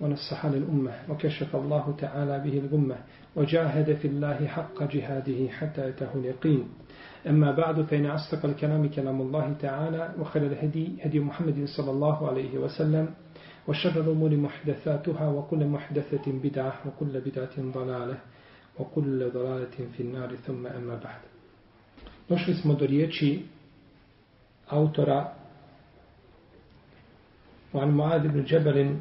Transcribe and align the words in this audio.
ونصح 0.00 0.46
للأمة 0.46 0.92
وكشف 1.08 1.56
الله 1.56 1.94
تعالى 1.98 2.38
به 2.38 2.58
الغمة 2.58 2.96
وجاهد 3.36 3.96
في 3.96 4.08
الله 4.08 4.46
حق 4.46 4.82
جهاده 4.82 5.48
حتى 5.48 5.88
أتاه 5.88 6.14
اليقين. 6.14 6.68
أما 7.26 7.52
بعد 7.52 7.82
فإن 7.82 8.06
أصدق 8.06 8.44
الكلام 8.44 8.88
كلام 8.88 9.20
الله 9.20 9.52
تعالى 9.60 10.14
وخير 10.18 10.46
الهدي 10.46 11.02
هدي 11.02 11.20
محمد 11.20 11.64
صلى 11.76 11.90
الله 11.90 12.28
عليه 12.28 12.58
وسلم 12.58 13.14
وشر 13.68 14.00
الأمور 14.00 14.36
محدثاتها 14.36 15.28
وكل 15.28 15.66
محدثة 15.66 16.32
بدعة 16.32 16.74
وكل 16.86 17.20
بدعة 17.20 17.56
ضلالة 17.58 18.18
وكل 18.78 19.30
ضلالة 19.30 19.76
في 19.96 20.00
النار. 20.02 20.36
ثم 20.46 20.66
أما 20.66 20.94
بعد. 20.94 21.20
Došli 22.28 22.54
smo 22.54 22.74
do 22.74 22.86
riječi 22.86 23.42
autora 24.68 25.32
وعن 27.74 27.90
معاذ 27.90 28.28
بن 28.28 28.44
جبل 28.44 28.96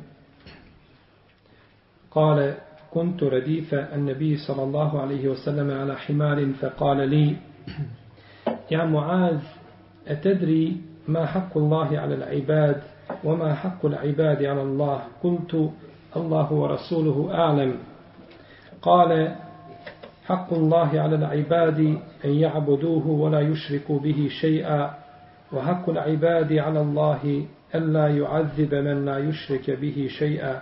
قال 2.11 2.53
كنت 2.91 3.23
رديف 3.23 3.73
النبي 3.73 4.37
صلى 4.37 4.63
الله 4.63 5.01
عليه 5.01 5.27
وسلم 5.27 5.71
على 5.71 5.95
حمار 5.95 6.53
فقال 6.61 7.09
لي 7.09 7.35
يا 8.71 8.85
معاذ 8.85 9.39
أتدري 10.07 10.81
ما 11.07 11.25
حق 11.25 11.57
الله 11.57 11.99
على 11.99 12.15
العباد 12.15 12.81
وما 13.23 13.55
حق 13.55 13.85
العباد 13.85 14.43
على 14.43 14.61
الله؟ 14.61 15.01
قلت 15.23 15.71
الله 16.15 16.53
ورسوله 16.53 17.33
أعلم. 17.33 17.75
قال 18.81 19.35
حق 20.25 20.53
الله 20.53 20.99
على 21.01 21.15
العباد 21.15 21.79
أن 22.25 22.29
يعبدوه 22.29 23.07
ولا 23.07 23.39
يشركوا 23.39 23.99
به 23.99 24.27
شيئا 24.41 24.93
وحق 25.53 25.89
العباد 25.89 26.53
على 26.53 26.81
الله 26.81 27.45
ألا 27.75 28.07
يعذب 28.07 28.75
من 28.75 29.05
لا 29.05 29.17
يشرك 29.17 29.71
به 29.71 30.07
شيئا. 30.19 30.61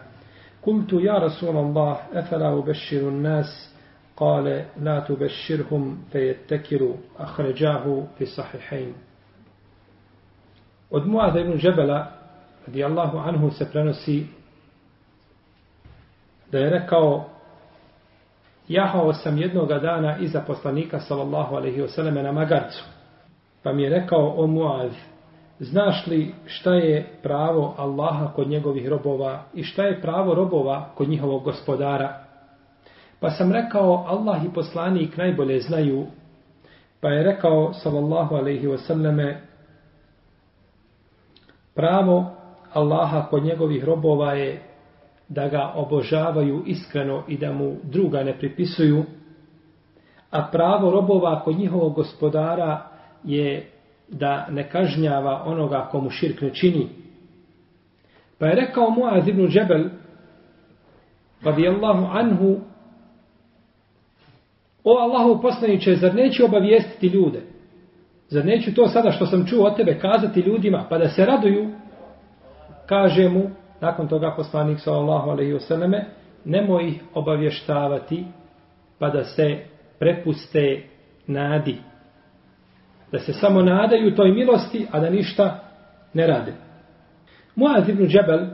Kultu 0.66 1.00
ja 1.00 1.20
Rasul 1.20 1.58
Allah, 1.58 1.98
efela 2.14 2.56
u 2.56 3.12
nas, 3.12 3.74
kale, 4.18 4.66
la 4.82 5.06
tu 5.06 5.18
beširhum, 5.18 5.98
fe 6.12 6.20
je 6.20 6.34
tekiru, 6.48 6.94
ahređahu, 7.18 8.08
fi 8.18 8.26
sahihajn. 8.26 8.94
Od 10.90 11.08
Muaza 11.08 11.40
ibn 11.40 11.58
Žebela, 11.58 12.12
radijallahu 12.68 13.18
anhu, 13.18 13.50
se 13.50 13.72
prenosi 13.72 14.28
da 16.52 16.58
je 16.60 16.70
rekao 16.70 17.30
Jahao 18.68 19.14
sam 19.14 19.38
jednog 19.38 19.68
dana 19.68 20.18
iza 20.18 20.42
poslanika, 20.42 21.00
sallallahu 21.00 21.56
alaihi 21.56 21.82
wasallam, 21.82 22.22
na 22.22 22.32
magarcu. 22.32 22.84
Pa 23.64 23.74
mi 23.74 23.84
je 23.84 23.90
rekao, 23.90 24.34
o 24.38 24.48
Muaz, 24.48 24.92
znaš 25.60 26.08
li 26.08 26.34
šta 26.46 26.74
je 26.74 27.20
pravo 27.24 27.76
Allaha 27.78 28.34
kod 28.36 28.48
njegovih 28.48 28.88
robova 28.88 29.44
i 29.54 29.64
šta 29.64 29.84
je 29.84 30.02
pravo 30.02 30.34
robova 30.34 30.90
kod 30.96 31.10
njihovog 31.10 31.44
gospodara? 31.44 32.26
Pa 33.20 33.30
sam 33.30 33.52
rekao, 33.52 34.06
Allah 34.08 34.46
i 34.46 34.54
poslanik 34.54 35.18
najbolje 35.18 35.60
znaju. 35.60 36.06
Pa 37.02 37.10
je 37.10 37.24
rekao, 37.24 37.74
sallallahu 37.74 38.36
alaihi 38.36 38.68
wasallame, 38.68 39.36
pravo 41.76 42.26
Allaha 42.74 43.28
kod 43.30 43.44
njegovih 43.44 43.84
robova 43.84 44.34
je 44.34 44.62
da 45.30 45.48
ga 45.48 45.72
obožavaju 45.76 46.64
iskreno 46.66 47.24
i 47.28 47.38
da 47.38 47.52
mu 47.52 47.76
druga 47.84 48.24
ne 48.24 48.38
pripisuju, 48.40 49.04
a 50.32 50.48
pravo 50.52 50.92
robova 50.92 51.42
kod 51.44 51.58
njihovog 51.58 51.94
gospodara 51.94 52.88
je 53.24 53.75
da 54.08 54.48
ne 54.50 54.70
kažnjava 54.70 55.44
onoga 55.46 55.88
komu 55.92 56.10
širk 56.10 56.42
ne 56.42 56.54
čini. 56.54 56.88
Pa 58.40 58.46
je 58.46 58.56
rekao 58.56 58.90
Muaz 58.90 59.28
ibn 59.28 59.48
Džebel, 59.48 59.90
radijallahu 61.44 62.06
anhu, 62.12 62.60
o 64.84 64.98
Allahu 65.00 65.42
poslaniće, 65.42 65.96
zar 65.96 66.16
neću 66.16 66.46
obavijestiti 66.46 67.08
ljude? 67.08 67.42
Zar 68.30 68.46
neću 68.46 68.74
to 68.74 68.88
sada 68.88 69.12
što 69.12 69.26
sam 69.26 69.48
čuo 69.48 69.66
od 69.66 69.76
tebe 69.76 70.00
kazati 70.00 70.40
ljudima, 70.40 70.86
pa 70.90 70.98
da 70.98 71.08
se 71.08 71.26
raduju? 71.26 71.72
Kaže 72.86 73.30
mu, 73.30 73.50
nakon 73.82 74.08
toga 74.08 74.34
poslanik 74.38 74.80
sallallahu 74.80 75.30
alaihi 75.30 75.54
wasallame, 75.54 76.04
nemoj 76.46 76.88
ih 76.88 77.02
obavještavati, 77.14 78.26
pa 79.00 79.10
da 79.10 79.24
se 79.24 79.58
prepuste 80.00 80.84
nadi 81.28 81.78
da 83.16 83.20
se 83.20 83.34
samo 83.34 83.62
nadaju 83.62 84.16
toj 84.16 84.32
milosti, 84.32 84.88
a 84.92 85.00
da 85.00 85.10
ništa 85.10 85.60
ne 86.14 86.28
rade. 86.28 86.54
Muaz 87.56 87.90
ibn 87.90 88.08
Džebel, 88.08 88.48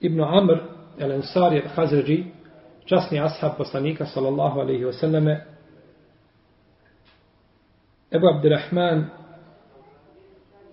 ibn 0.00 0.20
Amr, 0.20 0.58
el 0.98 1.12
Ansari, 1.12 1.56
el 1.56 1.68
Hazređi, 1.74 2.24
časni 2.84 3.20
ashab 3.20 3.56
poslanika, 3.56 4.06
sallallahu 4.06 4.60
alaihi 4.60 4.84
wasallame, 4.84 5.40
Ebu 8.10 8.26
Abdirahman, 8.26 9.06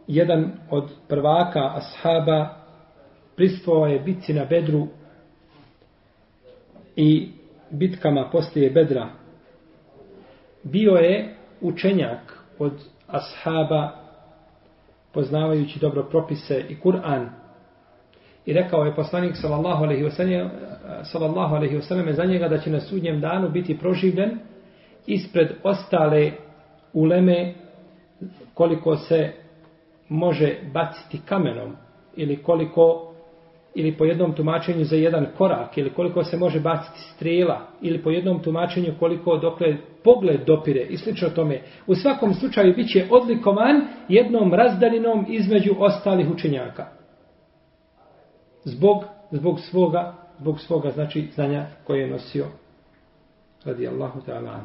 jedan 0.08 0.52
od 0.70 0.92
prvaka 1.08 1.74
ashaba, 1.76 2.50
pristvovao 3.36 3.88
je 3.88 4.00
bitci 4.00 4.34
na 4.34 4.46
Bedru 4.46 4.88
i 6.96 7.30
bitkama 7.70 8.30
poslije 8.32 8.70
Bedra. 8.70 9.10
Bio 10.64 10.92
je 10.92 11.35
učenjak 11.62 12.40
od 12.60 12.74
ashaba 13.08 13.92
poznavajući 15.14 15.80
dobro 15.80 16.04
propise 16.04 16.66
i 16.70 16.80
Kur'an. 16.80 17.30
I 18.46 18.54
rekao 18.54 18.86
je 18.86 18.96
poslanik 18.96 19.36
sallallahu 19.36 19.84
alejhi 19.84 20.04
ve 20.04 20.12
sellem 20.12 20.50
sallallahu 21.04 21.56
alejhi 21.56 21.76
ve 21.76 21.82
sellem 21.82 22.14
za 22.14 22.24
njega 22.24 22.48
da 22.48 22.58
će 22.58 22.70
na 22.70 22.80
sudnjem 22.80 23.22
danu 23.22 23.50
biti 23.50 23.78
proživljen 23.78 24.40
ispred 25.08 25.52
ostale 25.64 26.32
uleme 26.94 27.54
koliko 28.54 28.98
se 28.98 29.32
može 30.10 30.56
baciti 30.74 31.22
kamenom 31.26 31.76
ili 32.16 32.44
koliko 32.44 33.15
ili 33.76 33.98
po 33.98 34.06
jednom 34.06 34.34
tumačenju 34.34 34.84
za 34.84 34.96
jedan 34.96 35.28
korak, 35.38 35.78
ili 35.78 35.94
koliko 35.94 36.24
se 36.24 36.38
može 36.38 36.60
baciti 36.60 37.00
strela, 37.00 37.62
ili 37.82 38.04
po 38.04 38.10
jednom 38.10 38.42
tumačenju 38.44 38.94
koliko 39.00 39.38
dokle 39.38 39.78
pogled 40.04 40.46
dopire 40.46 40.82
i 40.82 40.98
slično 40.98 41.30
tome. 41.30 41.62
U 41.88 41.96
svakom 41.96 42.34
slučaju 42.34 42.74
bit 42.76 42.92
će 42.92 43.08
odlikovan 43.10 43.82
jednom 44.08 44.54
razdalinom 44.54 45.26
između 45.30 45.76
ostalih 45.80 46.30
učenjaka. 46.30 46.86
Zbog, 48.64 49.04
zbog 49.32 49.60
svoga, 49.60 50.14
zbog 50.40 50.60
svoga, 50.60 50.92
znači, 50.92 51.28
znanja 51.36 51.66
koje 51.84 52.02
je 52.02 52.08
nosio 52.08 52.46
radi 53.66 53.88
Allahu 53.88 54.20
ta'ala. 54.28 54.60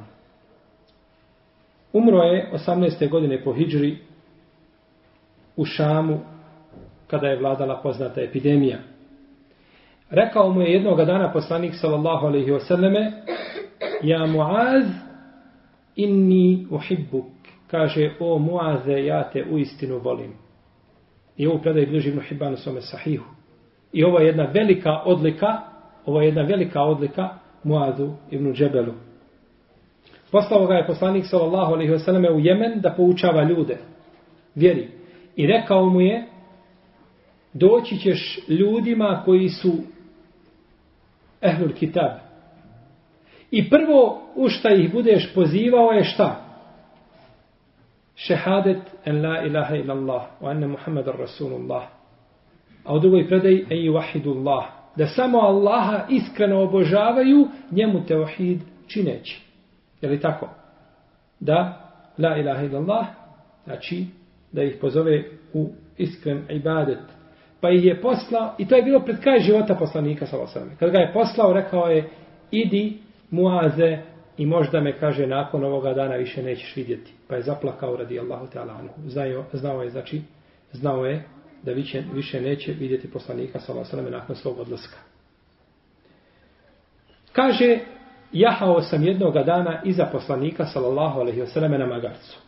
Umro 1.93 2.19
je 2.19 2.51
18. 2.53 3.11
godine 3.11 3.45
po 3.45 3.53
Hidžri 3.53 3.99
u 5.57 5.65
Šamu 5.65 6.21
kada 7.07 7.27
je 7.27 7.39
vladala 7.39 7.81
poznata 7.83 8.21
epidemija. 8.21 8.79
Rekao 10.11 10.53
mu 10.53 10.61
je 10.61 10.73
jednog 10.73 11.05
dana 11.05 11.33
poslanik 11.33 11.75
sallallahu 11.75 12.27
alaihi 12.27 12.51
wasallame 12.51 13.13
Ja 14.03 14.27
Muaz 14.27 14.85
inni 15.97 16.67
uhibbuk 16.71 17.27
kaže 17.71 18.11
o 18.21 18.39
Muaze 18.39 19.05
ja 19.05 19.31
te 19.31 19.45
u 19.51 19.59
istinu 19.59 19.99
volim. 19.99 20.33
I 21.37 21.47
ovo 21.47 21.59
predaj 21.59 21.87
bliži 21.87 22.09
Ibn 22.09 22.21
Hibban 22.21 22.53
u 22.53 22.57
svome 22.57 22.81
sahihu. 22.81 23.25
I 23.93 24.05
ovo 24.05 24.19
je 24.19 24.27
jedna 24.27 24.45
velika 24.45 25.03
odlika 25.05 25.71
ovo 26.07 26.21
je 26.21 26.27
jedna 26.27 26.43
velika 26.43 26.83
odlika 26.83 27.29
Muazu 27.65 28.11
ibn 28.31 28.53
Džebelu. 28.53 28.93
Poslao 30.33 30.67
ga 30.67 30.75
je 30.75 30.87
poslanik 30.87 31.27
sallallahu 31.27 31.73
alaihi 31.75 31.93
wasallame 31.93 32.31
u 32.31 32.41
Jemen 32.41 32.81
da 32.81 32.95
poučava 32.97 33.43
ljude. 33.45 33.79
Vjeri. 34.55 34.89
I 35.37 35.47
rekao 35.47 35.87
mu 35.87 36.01
je 36.01 36.27
doći 37.53 37.99
ćeš 37.99 38.39
ljudima 38.49 39.23
koji 39.25 39.49
su 39.49 39.73
ehlul 41.41 41.73
kitab. 41.73 42.11
I 43.51 43.71
prvo 43.71 44.23
u 44.35 44.49
šta 44.49 44.71
ih 44.71 44.93
budeš 44.93 45.35
pozivao 45.35 45.91
je 45.91 46.05
šta? 46.05 46.45
Šehadet 48.15 48.83
en 49.05 49.27
la 49.27 49.43
ilaha 49.47 49.77
illallah 49.77 50.23
wa 50.41 50.51
anna 50.51 50.67
Muhammadan 50.67 51.17
Rasulullah. 51.19 51.83
A 52.85 52.95
u 52.95 52.99
drugoj 52.99 53.29
predaj 53.29 53.65
en 53.71 53.85
juvahidu 53.85 54.31
Allah. 54.31 54.81
da 54.97 55.07
samo 55.07 55.39
Allaha 55.39 56.07
iskreno 56.09 56.63
obožavaju, 56.63 57.49
njemu 57.71 58.05
teohid 58.07 58.61
čineći. 58.87 59.43
Je 60.01 60.09
li 60.09 60.21
tako? 60.21 60.49
Da, 61.41 61.91
la 62.19 62.37
ilaha 62.37 62.63
illallah, 62.63 63.07
znači 63.65 64.07
da 64.53 64.63
ih 64.63 64.77
pozove 64.81 65.25
u 65.53 65.69
iskren 65.99 66.43
ibadet. 66.51 66.99
Pa 67.61 67.71
ih 67.71 67.85
je 67.85 68.01
poslao, 68.01 68.55
i 68.59 68.69
to 68.69 68.77
je 68.77 68.83
bilo 68.83 69.01
pred 69.01 69.21
kraj 69.21 69.41
života 69.41 69.75
poslanika, 69.75 70.27
sallallahu 70.27 70.77
Kad 70.79 70.91
ga 70.91 70.99
je 70.99 71.13
poslao, 71.13 71.53
rekao 71.53 71.87
je, 71.87 72.09
idi 72.51 72.99
muaze 73.31 73.99
i 74.37 74.47
možda 74.47 74.81
me, 74.81 74.99
kaže, 74.99 75.27
nakon 75.27 75.65
ovoga 75.65 75.95
dana 75.95 76.15
više 76.15 76.43
nećeš 76.43 76.77
vidjeti. 76.77 77.13
Pa 77.29 77.35
je 77.35 77.43
zaplakao 77.43 77.97
radi 77.97 78.21
Allahu 78.21 78.47
ta'ala 78.47 78.79
anhu. 78.79 78.95
Znao, 79.07 79.45
znao 79.53 79.83
je, 79.83 79.91
znači, 79.91 80.23
znao 80.73 81.07
je 81.07 81.25
da 81.63 81.73
više, 81.73 82.03
više 82.15 82.41
neće 82.41 82.73
vidjeti 82.73 83.11
poslanika, 83.11 83.61
sallallahu 83.61 84.11
nakon 84.11 84.37
svog 84.37 84.59
odlaska. 84.59 84.97
Kaže, 87.33 87.79
jahao 88.33 88.83
sam 88.83 89.05
jednog 89.05 89.35
dana 89.35 89.83
iza 89.85 90.07
poslanika, 90.13 90.67
sallallahu 90.67 91.21
alaihi 91.21 91.41
wasallam, 91.41 91.79
na 91.79 91.87
magarcu. 91.87 92.39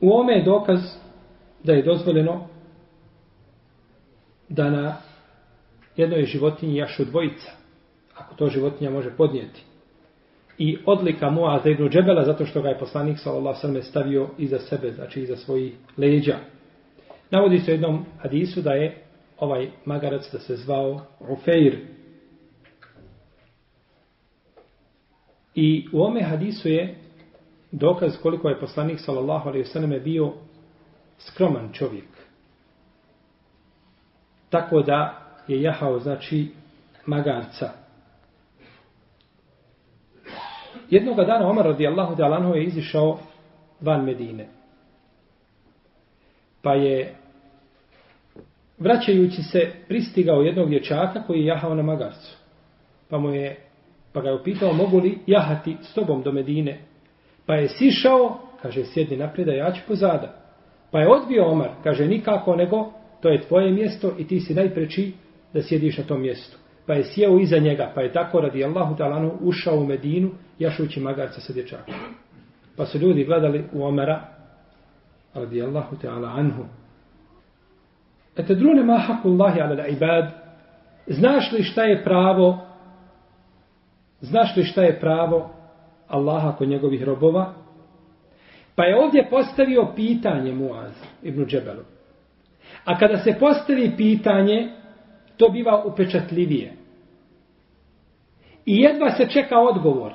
U 0.00 0.12
ome 0.12 0.32
je 0.32 0.44
dokaz 0.44 0.80
da 1.62 1.72
je 1.72 1.82
dozvoljeno 1.82 2.46
da 4.54 4.70
na 4.70 4.96
jednoj 5.96 6.24
životinji 6.24 6.76
jašu 6.76 7.04
dvojica, 7.04 7.50
ako 8.14 8.34
to 8.34 8.48
životinja 8.48 8.90
može 8.90 9.10
podnijeti. 9.10 9.62
I 10.58 10.78
odlika 10.86 11.30
Muaza 11.30 11.70
ibn 11.70 11.88
Džebela, 11.88 12.24
zato 12.24 12.46
što 12.46 12.62
ga 12.62 12.68
je 12.68 12.78
poslanik 12.78 13.18
sallallahu 13.18 13.82
stavio 13.82 14.28
iza 14.38 14.58
sebe, 14.58 14.92
znači 14.92 15.20
iza 15.20 15.36
svojih 15.36 15.74
leđa. 15.96 16.36
Navodi 17.30 17.60
se 17.60 17.70
u 17.70 17.74
jednom 17.74 18.04
hadisu 18.18 18.62
da 18.62 18.72
je 18.72 19.02
ovaj 19.38 19.70
magarac 19.84 20.32
da 20.32 20.38
se 20.38 20.56
zvao 20.56 21.00
Ufeir. 21.20 21.78
I 25.54 25.86
u 25.92 26.02
ome 26.02 26.22
hadisu 26.22 26.68
je 26.68 26.94
dokaz 27.72 28.16
koliko 28.22 28.48
je 28.48 28.60
poslanik 28.60 29.00
sallallahu 29.00 29.48
alaihi 29.48 29.64
sallam 29.64 30.02
bio 30.04 30.32
skroman 31.18 31.72
čovjek. 31.72 32.13
Tako 34.54 34.82
da 34.82 35.18
je 35.48 35.62
jahao, 35.62 35.98
znači, 35.98 36.48
magarca. 37.06 37.70
Jednog 40.90 41.16
dana 41.16 41.48
Omar 41.48 41.64
radijallahu 41.64 42.16
ta'lanhu 42.16 42.54
je 42.54 42.64
izišao 42.64 43.18
van 43.80 44.04
Medine. 44.04 44.46
Pa 46.62 46.74
je 46.74 47.14
vraćajući 48.78 49.42
se 49.42 49.72
pristigao 49.88 50.42
jednog 50.42 50.68
dječaka 50.68 51.22
koji 51.26 51.40
je 51.40 51.46
jahao 51.46 51.74
na 51.74 51.82
magarcu. 51.82 52.36
Pa 53.10 53.18
mu 53.18 53.30
je 53.30 53.56
pa 54.12 54.20
ga 54.20 54.28
je 54.28 54.34
upitao 54.34 54.72
mogu 54.72 54.98
li 54.98 55.18
jahati 55.26 55.76
s 55.82 55.94
tobom 55.94 56.22
do 56.22 56.32
Medine. 56.32 56.80
Pa 57.46 57.54
je 57.54 57.68
sišao, 57.68 58.38
kaže 58.62 58.84
sjedni 58.84 59.16
naprijed, 59.16 59.48
a 59.48 59.52
ja 59.52 59.72
ću 59.72 59.80
pozada. 59.88 60.34
Pa 60.90 61.00
je 61.00 61.12
odbio 61.12 61.46
Omar, 61.46 61.70
kaže 61.82 62.06
nikako 62.06 62.56
nego 62.56 63.03
to 63.24 63.30
je 63.30 63.40
tvoje 63.40 63.72
mjesto 63.72 64.12
i 64.18 64.26
ti 64.26 64.40
si 64.40 64.54
najpreči 64.54 65.12
da 65.52 65.62
sjediš 65.62 65.98
na 65.98 66.04
tom 66.04 66.20
mjestu. 66.20 66.58
Pa 66.86 66.94
je 66.94 67.04
sjeo 67.04 67.38
iza 67.38 67.58
njega, 67.58 67.92
pa 67.94 68.00
je 68.00 68.12
tako 68.12 68.40
radi 68.40 68.64
Allahu 68.64 68.96
talanu 68.96 69.32
ušao 69.40 69.78
u 69.78 69.86
Medinu, 69.86 70.30
jašući 70.58 71.00
magarca 71.00 71.40
sa 71.40 71.52
dječakom. 71.52 71.94
Pa 72.76 72.86
su 72.86 72.98
ljudi 72.98 73.24
gledali 73.24 73.64
u 73.72 73.84
Omara, 73.84 74.24
radi 75.34 75.62
Allahu 75.62 75.96
ta'ala 76.02 76.38
anhu. 76.38 76.64
Ete 78.36 78.54
drune 78.54 78.82
ma 78.82 78.98
haku 78.98 79.28
Allahi 79.28 79.60
ala 79.60 79.86
ibad, 79.86 80.30
znaš 81.06 81.52
li 81.52 81.62
šta 81.62 81.82
je 81.82 82.04
pravo, 82.04 82.66
znaš 84.20 84.56
li 84.56 84.64
šta 84.64 84.82
je 84.82 85.00
pravo 85.00 85.50
Allaha 86.08 86.56
kod 86.56 86.68
njegovih 86.68 87.02
robova? 87.02 87.54
Pa 88.74 88.84
je 88.84 89.04
ovdje 89.04 89.26
postavio 89.30 89.92
pitanje 89.96 90.52
Muaz 90.52 90.92
ibn 91.22 91.46
Džebelu. 91.46 91.93
A 92.84 92.98
kada 92.98 93.18
se 93.18 93.36
postavi 93.40 93.92
pitanje, 93.96 94.68
to 95.36 95.48
biva 95.48 95.84
upečatljivije. 95.84 96.72
I 98.66 98.76
jedva 98.76 99.10
se 99.10 99.26
čeka 99.28 99.58
odgovor. 99.58 100.12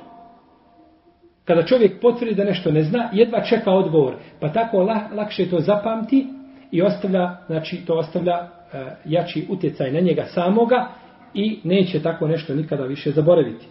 Kada 1.45 1.65
čovjek 1.65 2.01
potvrdi 2.01 2.35
da 2.35 2.43
nešto 2.43 2.71
ne 2.71 2.83
zna, 2.83 3.09
jedva 3.13 3.41
čeka 3.41 3.71
odgovor. 3.71 4.15
Pa 4.39 4.49
tako 4.49 4.77
lakše 5.15 5.49
to 5.49 5.59
zapamti 5.59 6.27
i 6.71 6.81
ostavlja, 6.81 7.37
znači 7.47 7.85
to 7.85 7.93
ostavlja 7.93 8.41
uh, 8.41 8.79
jači 9.05 9.47
utjecaj 9.49 9.91
na 9.91 9.99
njega 9.99 10.25
samoga 10.25 10.87
i 11.33 11.59
neće 11.63 12.01
tako 12.01 12.27
nešto 12.27 12.55
nikada 12.55 12.83
više 12.83 13.11
zaboraviti. 13.11 13.65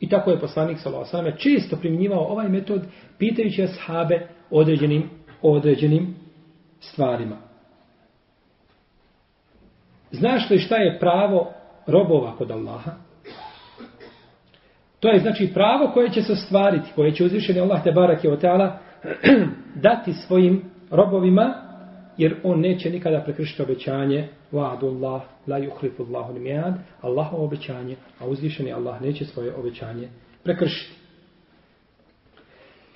I 0.00 0.08
tako 0.08 0.30
je 0.30 0.40
poslanik 0.40 0.78
Salavosame 0.78 1.36
često 1.36 1.76
primjenjivao 1.76 2.24
ovaj 2.24 2.48
metod 2.48 2.82
pitajući 3.18 3.62
ashabe 3.62 4.26
određenim, 4.50 5.10
određenim 5.42 6.14
stvarima. 6.80 7.47
Znaš 10.10 10.50
li 10.50 10.58
šta 10.58 10.76
je 10.76 10.98
pravo 10.98 11.52
robova 11.86 12.36
kod 12.36 12.50
Allaha? 12.50 12.90
To 15.00 15.08
je 15.08 15.18
znači 15.18 15.50
pravo 15.54 15.90
koje 15.94 16.10
će 16.10 16.22
se 16.22 16.36
stvariti, 16.36 16.90
koje 16.94 17.12
će 17.12 17.24
uzvišeni 17.24 17.60
Allah 17.60 17.84
te 17.84 17.92
barak 17.92 18.24
je 18.24 18.32
oteala 18.32 18.78
dati 19.86 20.12
svojim 20.12 20.64
robovima, 20.90 21.54
jer 22.16 22.36
on 22.44 22.60
neće 22.60 22.90
nikada 22.90 23.20
prekršiti 23.20 23.62
obećanje 23.62 24.28
Allah, 24.52 25.22
la 25.46 25.58
yukhlifu 25.58 26.06
Allahu 26.08 26.32
nimijad, 26.32 26.74
Allahovo 27.00 27.44
obećanje, 27.44 27.96
a 28.20 28.26
uzvišeni 28.26 28.72
Allah 28.72 29.02
neće 29.02 29.24
svoje 29.24 29.54
obećanje 29.54 30.08
prekršiti. 30.44 30.94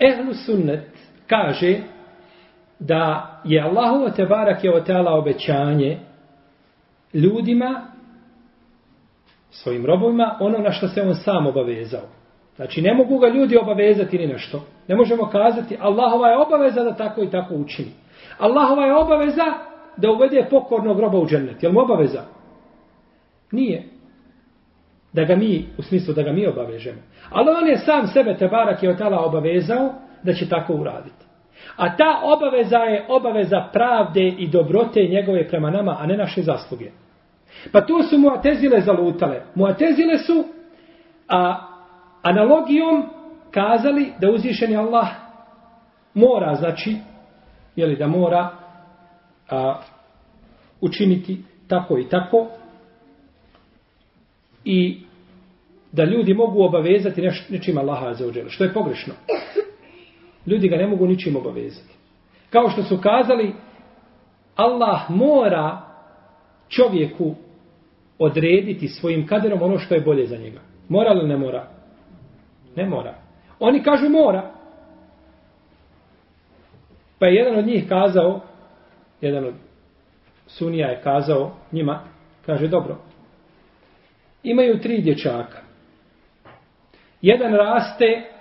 Ehlu 0.00 0.34
sunnet 0.34 0.88
kaže 1.26 1.78
da 2.78 3.40
je 3.44 3.60
Allahovo 3.60 4.10
te 4.10 4.26
barak 4.26 4.64
je 4.64 4.74
oteala 4.74 5.18
obećanje 5.18 5.98
ljudima, 7.14 7.86
svojim 9.50 9.86
robovima, 9.86 10.36
ono 10.40 10.58
na 10.58 10.72
što 10.72 10.88
se 10.88 11.02
on 11.02 11.14
sam 11.14 11.46
obavezao. 11.46 12.08
Znači, 12.56 12.82
ne 12.82 12.94
mogu 12.94 13.18
ga 13.18 13.28
ljudi 13.28 13.56
obavezati 13.56 14.18
ni 14.18 14.26
nešto. 14.26 14.62
Ne 14.88 14.96
možemo 14.96 15.26
kazati, 15.26 15.76
Allahova 15.80 16.28
je 16.28 16.38
obaveza 16.38 16.84
da 16.84 16.94
tako 16.94 17.22
i 17.22 17.30
tako 17.30 17.54
učini. 17.54 17.90
Allahova 18.38 18.86
je 18.86 18.94
obaveza 18.94 19.44
da 19.96 20.10
uvede 20.10 20.46
pokornog 20.50 21.00
roba 21.00 21.18
u 21.18 21.26
džennet. 21.26 21.62
Je 21.62 21.68
li 21.68 21.74
mu 21.74 21.80
obaveza? 21.80 22.22
Nije. 23.52 23.88
Da 25.12 25.24
ga 25.24 25.36
mi, 25.36 25.68
u 25.78 25.82
smislu 25.82 26.14
da 26.14 26.22
ga 26.22 26.32
mi 26.32 26.46
obavežemo. 26.46 26.98
Ali 27.30 27.50
on 27.50 27.68
je 27.68 27.78
sam 27.78 28.06
sebe, 28.06 28.36
te 28.36 28.48
barak 28.48 28.82
je 28.82 28.90
od 28.90 28.98
tala 28.98 29.24
obavezao 29.24 29.94
da 30.22 30.32
će 30.32 30.48
tako 30.48 30.74
uraditi. 30.74 31.21
A 31.76 31.96
ta 31.96 32.20
obaveza 32.22 32.78
je 32.78 33.06
obaveza 33.08 33.68
pravde 33.72 34.28
i 34.38 34.48
dobrote 34.48 35.00
njegove 35.00 35.48
prema 35.48 35.70
nama, 35.70 35.96
a 36.00 36.06
ne 36.06 36.16
naše 36.16 36.42
zasluge. 36.42 36.90
Pa 37.72 37.80
tu 37.80 38.02
su 38.02 38.18
muatezile 38.18 38.80
zalutale. 38.80 39.42
Muatezile 39.54 40.18
su 40.18 40.44
a, 41.28 41.66
analogijom 42.22 43.08
kazali 43.50 44.12
da 44.20 44.30
uzvišeni 44.30 44.76
Allah 44.76 45.08
mora, 46.14 46.54
znači, 46.54 46.96
jeli 47.76 47.96
da 47.96 48.06
mora 48.06 48.50
a, 49.50 49.80
učiniti 50.80 51.42
tako 51.68 51.98
i 51.98 52.08
tako 52.08 52.46
i 54.64 55.00
da 55.92 56.04
ljudi 56.04 56.34
mogu 56.34 56.62
obavezati 56.62 57.22
neš, 57.22 57.48
nečim 57.48 57.78
Allaha 57.78 58.14
za 58.14 58.26
uđele, 58.26 58.50
što 58.50 58.64
je 58.64 58.72
pogrešno. 58.72 59.14
Ljudi 60.46 60.68
ga 60.68 60.76
ne 60.76 60.86
mogu 60.86 61.06
ničim 61.06 61.36
obavezati. 61.36 61.94
Kao 62.50 62.70
što 62.70 62.82
su 62.82 62.98
kazali, 63.02 63.54
Allah 64.56 65.10
mora 65.10 65.80
čovjeku 66.68 67.34
odrediti 68.18 68.88
svojim 68.88 69.26
kaderom 69.26 69.62
ono 69.62 69.78
što 69.78 69.94
je 69.94 70.00
bolje 70.00 70.26
za 70.26 70.36
njega. 70.36 70.60
Mora 70.88 71.12
li 71.12 71.28
ne 71.28 71.36
mora? 71.36 71.66
Ne 72.76 72.86
mora. 72.86 73.14
Oni 73.58 73.82
kažu 73.82 74.08
mora. 74.08 74.50
Pa 77.18 77.26
je 77.26 77.34
jedan 77.34 77.58
od 77.58 77.66
njih 77.66 77.88
kazao, 77.88 78.40
jedan 79.20 79.44
od 79.44 79.54
sunija 80.46 80.88
je 80.88 81.00
kazao 81.02 81.50
njima, 81.72 82.00
kaže 82.46 82.68
dobro, 82.68 82.98
imaju 84.42 84.80
tri 84.80 85.02
dječaka. 85.02 85.58
Jedan 87.20 87.54
raste 87.54 88.31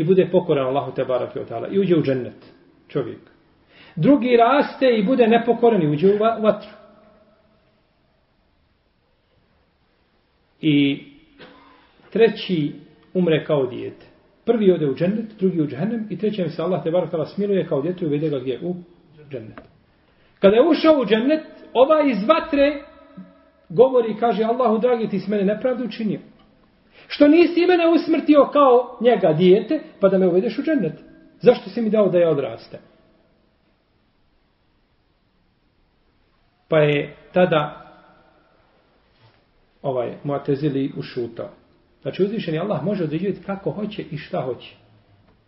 i 0.00 0.04
bude 0.04 0.28
pokoran 0.32 0.66
Allahu 0.66 0.92
te 0.94 1.04
barak 1.04 1.36
i 1.36 1.74
i 1.74 1.78
uđe 1.78 1.96
u 1.96 2.02
džennet 2.02 2.52
čovjek. 2.88 3.20
Drugi 3.96 4.36
raste 4.36 4.86
i 4.98 5.02
bude 5.02 5.26
nepokoran 5.26 5.82
i 5.82 5.88
uđe 5.88 6.14
u 6.14 6.18
vatru. 6.18 6.70
I 10.60 11.04
treći 12.12 12.72
umre 13.14 13.44
kao 13.44 13.66
dijete. 13.66 14.06
Prvi 14.44 14.72
ode 14.72 14.86
u 14.86 14.94
džennet, 14.94 15.38
drugi 15.38 15.60
u 15.60 15.66
džennem 15.66 16.06
i 16.10 16.18
treći 16.18 16.48
se 16.48 16.62
Allah 16.62 16.82
te 16.84 16.90
barak 16.90 17.28
smiluje 17.34 17.66
kao 17.66 17.82
djetu 17.82 18.04
i 18.04 18.08
uvede 18.08 18.28
ga 18.28 18.38
gdje 18.38 18.60
u 18.62 18.74
džennet. 19.30 19.60
Kada 20.38 20.56
je 20.56 20.68
ušao 20.68 21.00
u 21.00 21.06
džennet, 21.06 21.44
ova 21.72 22.02
iz 22.02 22.28
vatre 22.28 22.82
govori 23.68 24.10
i 24.10 24.16
kaže 24.16 24.44
Allahu 24.44 24.78
dragi 24.78 25.08
ti 25.08 25.20
si 25.20 25.30
mene 25.30 25.44
nepravdu 25.44 25.84
učinio. 25.84 26.20
Što 27.08 27.28
nisi 27.28 27.66
mene 27.66 27.88
usmrtio 27.88 28.48
kao 28.52 28.98
njega 29.00 29.32
dijete, 29.32 29.80
pa 30.00 30.08
da 30.08 30.18
me 30.18 30.28
uvedeš 30.28 30.58
u 30.58 30.62
džennet. 30.62 30.92
Zašto 31.40 31.70
si 31.70 31.82
mi 31.82 31.90
dao 31.90 32.08
da 32.08 32.18
je 32.18 32.28
odraste? 32.28 32.78
Pa 36.68 36.78
je 36.78 37.16
tada 37.32 37.84
ovaj 39.82 40.12
Muatezili 40.24 40.92
ušutao. 40.96 41.48
Znači 42.02 42.22
uzvišeni 42.22 42.58
Allah 42.58 42.84
može 42.84 43.04
određivati 43.04 43.42
kako 43.46 43.70
hoće 43.70 44.02
i 44.10 44.16
šta 44.16 44.40
hoće. 44.40 44.76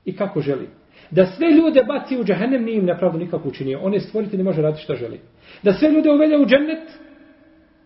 I 0.05 0.17
kako 0.17 0.41
želi. 0.41 0.69
Da 1.11 1.27
sve 1.27 1.51
ljude 1.51 1.83
baci 1.85 2.19
u 2.19 2.25
džahennem 2.25 2.65
nije 2.65 2.79
im 2.79 2.87
napravdu 2.87 3.19
nikako 3.19 3.49
učinio. 3.49 3.81
On 3.83 3.95
je 3.95 4.01
stvoriti 4.01 4.37
ne 4.37 4.45
može 4.45 4.63
raditi 4.63 4.83
šta 4.83 4.95
želi. 4.95 5.21
Da 5.63 5.73
sve 5.73 5.91
ljude 5.91 6.11
uvede 6.11 6.37
u 6.37 6.47
džennet 6.47 7.10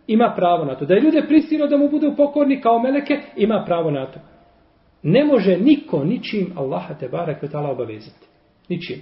ima 0.07 0.33
pravo 0.37 0.65
na 0.65 0.75
to. 0.75 0.85
Da 0.85 0.95
je 0.95 1.01
ljude 1.01 1.23
prisilio 1.29 1.67
da 1.67 1.77
mu 1.77 1.89
budu 1.89 2.15
pokorni 2.17 2.61
kao 2.61 2.79
meleke 2.79 3.21
ima 3.37 3.63
pravo 3.67 3.91
na 3.91 4.07
to. 4.07 4.21
Ne 5.03 5.25
može 5.25 5.57
niko 5.57 6.05
ničim 6.05 6.53
Allaha 6.57 6.95
te 6.95 7.09
barek 7.09 7.43
vetala 7.43 7.71
obavezati. 7.71 8.27
Ničim. 8.69 8.97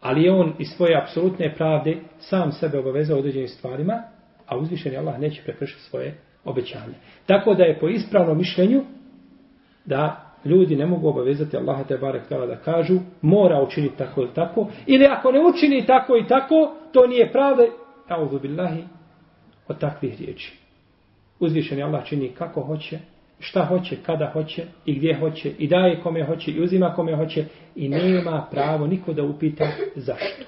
Ali 0.00 0.22
je 0.22 0.32
on 0.32 0.52
iz 0.58 0.68
svoje 0.68 1.02
apsolutne 1.02 1.54
pravde 1.54 1.96
sam 2.18 2.52
sebe 2.52 2.78
obavezao 2.78 3.18
određenim 3.18 3.48
stvarima, 3.48 4.02
a 4.46 4.56
uzvišeni 4.58 4.96
Allah 4.96 5.20
neće 5.20 5.42
prekršiti 5.42 5.82
svoje 5.82 6.14
obećanje. 6.44 6.94
Tako 7.26 7.54
da 7.54 7.64
je 7.64 7.78
po 7.78 7.88
ispravnom 7.88 8.38
mišljenju 8.38 8.82
da 9.84 10.28
ljudi 10.44 10.76
ne 10.76 10.86
mogu 10.86 11.08
obavezati 11.08 11.56
Allaha 11.56 11.84
te 11.84 11.96
barek 11.96 12.28
tala 12.28 12.46
da 12.46 12.56
kažu 12.56 12.98
mora 13.22 13.62
učiniti 13.62 13.96
tako 13.96 14.20
ili 14.20 14.34
tako 14.34 14.68
ili 14.86 15.06
ako 15.06 15.32
ne 15.32 15.40
učini 15.40 15.86
tako 15.86 16.16
i 16.16 16.26
tako 16.26 16.74
to 16.92 17.06
nije 17.06 17.32
pravda 17.32 17.62
a'udhu 18.08 18.40
billahi 18.40 18.84
od 19.68 19.78
takvih 19.78 20.18
riječi. 20.18 20.58
Uzvišeni 21.40 21.82
Allah 21.82 22.04
čini 22.04 22.28
kako 22.28 22.60
hoće, 22.60 22.98
šta 23.38 23.64
hoće, 23.64 23.96
kada 24.06 24.30
hoće 24.32 24.66
i 24.84 24.94
gdje 24.94 25.18
hoće 25.20 25.50
i 25.58 25.68
daje 25.68 26.00
kome 26.00 26.24
hoće 26.24 26.50
i 26.50 26.62
uzima 26.62 26.92
kome 26.96 27.16
hoće 27.16 27.44
i 27.74 27.88
nema 27.88 28.46
pravo 28.50 28.86
niko 28.86 29.12
da 29.12 29.24
upita 29.24 29.66
zašto. 29.96 30.44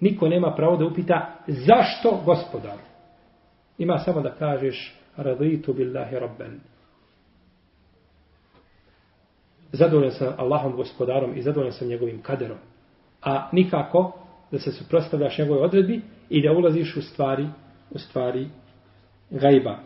Niko 0.00 0.28
nema 0.28 0.54
pravo 0.54 0.76
da 0.76 0.86
upita 0.86 1.34
zašto 1.46 2.22
gospodar. 2.24 2.78
Ima 3.78 3.98
samo 3.98 4.20
da 4.20 4.34
kažeš 4.34 4.94
raditu 5.16 5.72
billahi 5.72 6.16
rabben. 6.16 6.60
Zadovoljan 9.72 10.12
sam 10.12 10.34
Allahom 10.36 10.76
gospodarom 10.76 11.36
i 11.36 11.42
zadovoljan 11.42 11.72
sam 11.72 11.88
njegovim 11.88 12.22
kaderom. 12.22 12.58
A 13.22 13.48
nikako 13.52 14.12
da 14.50 14.58
se 14.58 14.72
suprostavljaš 14.72 15.38
njegove 15.38 15.60
odredbi 15.60 16.00
i 16.30 16.42
da 16.42 16.52
ulaziš 16.52 16.96
u 16.96 17.02
stvari, 17.02 17.46
u 17.90 17.98
stvari 17.98 18.48
gajba. 19.30 19.78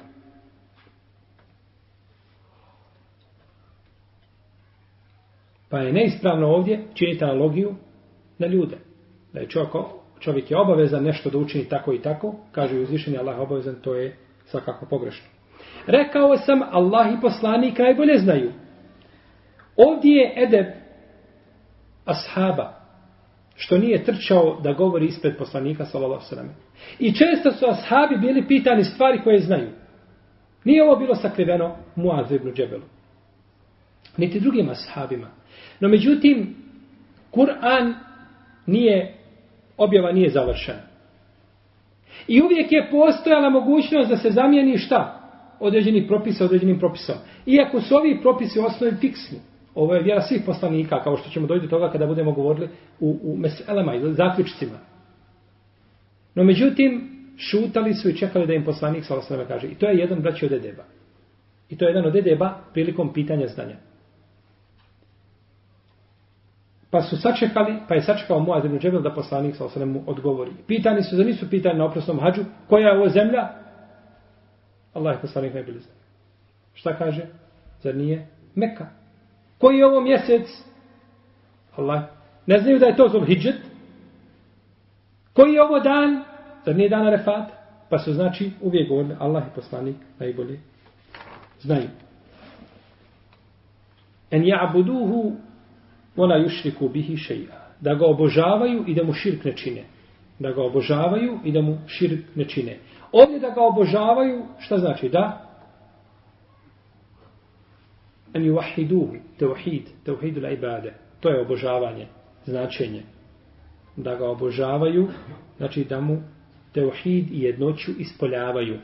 Pa 5.68 5.78
je 5.78 5.92
neispravno 5.92 6.46
ovdje 6.46 6.84
činiti 6.94 7.24
analogiju 7.24 7.74
na 8.38 8.46
ljude. 8.46 8.76
Da 9.32 9.40
je 9.40 9.48
čovjek, 9.48 9.72
čovjek 10.20 10.50
je 10.50 10.58
obavezan 10.58 11.04
nešto 11.04 11.30
da 11.30 11.38
učini 11.38 11.68
tako 11.68 11.92
i 11.92 12.02
tako, 12.02 12.34
kaže 12.52 12.78
uzvišenje 12.78 13.18
Allah 13.18 13.38
obavezan, 13.38 13.74
to 13.82 13.94
je 13.94 14.16
svakako 14.44 14.86
pogrešno. 14.86 15.26
Rekao 15.86 16.36
sam, 16.36 16.62
Allah 16.70 17.12
i 17.12 17.20
poslanik 17.20 17.78
najbolje 17.78 18.18
znaju. 18.18 18.52
Ovdje 19.76 20.16
je 20.16 20.44
edeb 20.44 20.66
ashaba, 22.04 22.79
što 23.60 23.78
nije 23.78 24.04
trčao 24.04 24.60
da 24.62 24.72
govori 24.72 25.06
ispred 25.06 25.36
poslanika, 25.38 25.84
sallallahu 25.84 26.24
sallam. 26.24 26.48
I 26.98 27.12
često 27.12 27.52
su 27.52 27.66
ashabi 27.68 28.16
bili 28.26 28.46
pitani 28.48 28.84
stvari 28.84 29.20
koje 29.24 29.38
znaju. 29.38 29.68
Nije 30.64 30.84
ovo 30.84 30.96
bilo 30.96 31.14
sakriveno 31.14 31.76
Muaz 31.96 32.32
ibn 32.32 32.52
Džebelu. 32.52 32.82
Niti 34.16 34.40
drugim 34.40 34.68
ashabima. 34.68 35.26
No 35.80 35.88
međutim, 35.88 36.56
Kur'an 37.32 37.94
nije, 38.66 39.14
objava 39.76 40.12
nije 40.12 40.30
završena. 40.30 40.82
I 42.28 42.42
uvijek 42.42 42.72
je 42.72 42.88
postojala 42.90 43.50
mogućnost 43.50 44.10
da 44.10 44.16
se 44.16 44.30
zamijeni 44.30 44.78
šta? 44.78 45.30
Određeni 45.60 46.08
propis 46.08 46.40
određenim 46.40 46.78
propisom. 46.78 47.16
Iako 47.46 47.80
su 47.80 47.96
ovi 47.96 48.18
propisi 48.22 48.60
u 48.60 48.64
osnovi 48.64 48.96
fiksni. 49.00 49.38
Ovo 49.74 49.94
je 49.94 50.02
vjera 50.02 50.20
svih 50.20 50.42
poslanika, 50.46 51.02
kao 51.02 51.16
što 51.16 51.30
ćemo 51.30 51.46
doći 51.46 51.60
do 51.60 51.68
toga 51.68 51.90
kada 51.90 52.06
budemo 52.06 52.32
govorili 52.32 52.68
u, 53.00 53.18
u 53.22 53.36
meselema 53.36 53.94
i 53.94 54.12
zaključcima. 54.12 54.78
No 56.34 56.44
međutim, 56.44 57.10
šutali 57.36 57.94
su 57.94 58.08
i 58.08 58.16
čekali 58.16 58.46
da 58.46 58.52
im 58.54 58.64
poslanik 58.64 59.04
sa 59.04 59.16
osnovi 59.16 59.44
kaže. 59.48 59.66
I 59.66 59.74
to 59.74 59.86
je 59.86 59.98
jedan 59.98 60.20
braći 60.20 60.46
od 60.46 60.52
edeba. 60.52 60.84
I 61.68 61.76
to 61.76 61.84
je 61.84 61.88
jedan 61.88 62.06
od 62.06 62.16
edeba 62.16 62.58
prilikom 62.72 63.12
pitanja 63.12 63.46
znanja. 63.46 63.76
Pa 66.90 67.02
su 67.02 67.16
sačekali, 67.16 67.76
pa 67.88 67.94
je 67.94 68.02
sačekao 68.02 68.40
Muaz 68.40 68.64
ibn 68.64 68.78
Džebel 68.78 69.02
da 69.02 69.14
poslanik 69.14 69.56
sa 69.56 69.64
osrem 69.64 69.88
mu 69.88 70.02
odgovori. 70.06 70.50
Pitani 70.66 71.02
su, 71.02 71.16
da 71.16 71.24
nisu 71.24 71.50
pitani 71.50 71.78
na 71.78 71.84
oprosnom 71.84 72.20
hađu, 72.20 72.42
koja 72.68 72.88
je 72.88 72.96
ovo 72.96 73.08
zemlja? 73.08 73.48
Allah 74.94 75.14
je 75.14 75.20
poslanik 75.20 75.54
ne 75.54 75.62
bili 75.62 75.80
znam. 75.80 75.96
Šta 76.74 76.96
kaže? 76.98 77.26
Zar 77.82 77.96
nije? 77.96 78.26
Meka. 78.54 78.99
Koji 79.60 79.78
je 79.78 79.86
ovo 79.86 80.00
mjesec? 80.00 80.48
Allah. 81.76 82.02
Ne 82.46 82.58
znaju 82.58 82.78
da 82.78 82.86
je 82.86 82.96
to 82.96 83.08
zov 83.08 83.24
hijđet? 83.24 83.56
Koji 85.32 85.52
je 85.52 85.62
ovo 85.62 85.80
dan? 85.80 86.24
Zar 86.64 86.76
nije 86.76 86.88
dan 86.88 87.06
Arefat? 87.06 87.50
Pa 87.88 87.98
su 87.98 88.12
znači 88.12 88.50
uvijek 88.60 88.88
govorili 88.88 89.16
Allah 89.18 89.44
i 89.46 89.54
poslanik 89.54 89.96
najbolje 90.18 90.60
znaju. 91.60 91.88
En 94.30 94.42
ja'buduhu 94.42 95.36
ona 96.16 96.38
yushriku 96.38 96.92
bihi 96.92 97.16
shay'a 97.16 97.60
da 97.80 97.94
ga 97.94 98.06
obožavaju 98.06 98.84
i 98.86 98.94
da 98.94 99.04
mu 99.04 99.12
širk 99.12 99.44
ne 99.44 99.56
čine 99.56 99.84
da 100.38 100.50
ga 100.50 100.62
obožavaju 100.62 101.38
i 101.44 101.52
da 101.52 101.62
mu 101.62 101.78
širk 101.86 102.24
ne 102.34 102.44
čine 102.44 102.78
ovdje 103.12 103.38
da 103.38 103.50
ga 103.50 103.60
obožavaju 103.62 104.44
šta 104.58 104.78
znači 104.78 105.08
da 105.08 105.49
an 108.34 108.44
juvahiduhu, 108.44 109.16
teuhid, 109.38 109.82
tauhid 110.04 110.36
ibade. 110.36 110.94
to 111.20 111.28
je 111.28 111.40
obožavanje 111.40 112.06
značenje 112.44 113.02
da 113.96 114.14
ga 114.14 114.28
obožavaju 114.28 115.08
znači 115.56 115.84
da 115.84 116.00
mu 116.00 116.22
tauhid 116.74 117.30
i 117.32 117.42
jednoću 117.42 117.90
ispoljavaju 117.98 118.78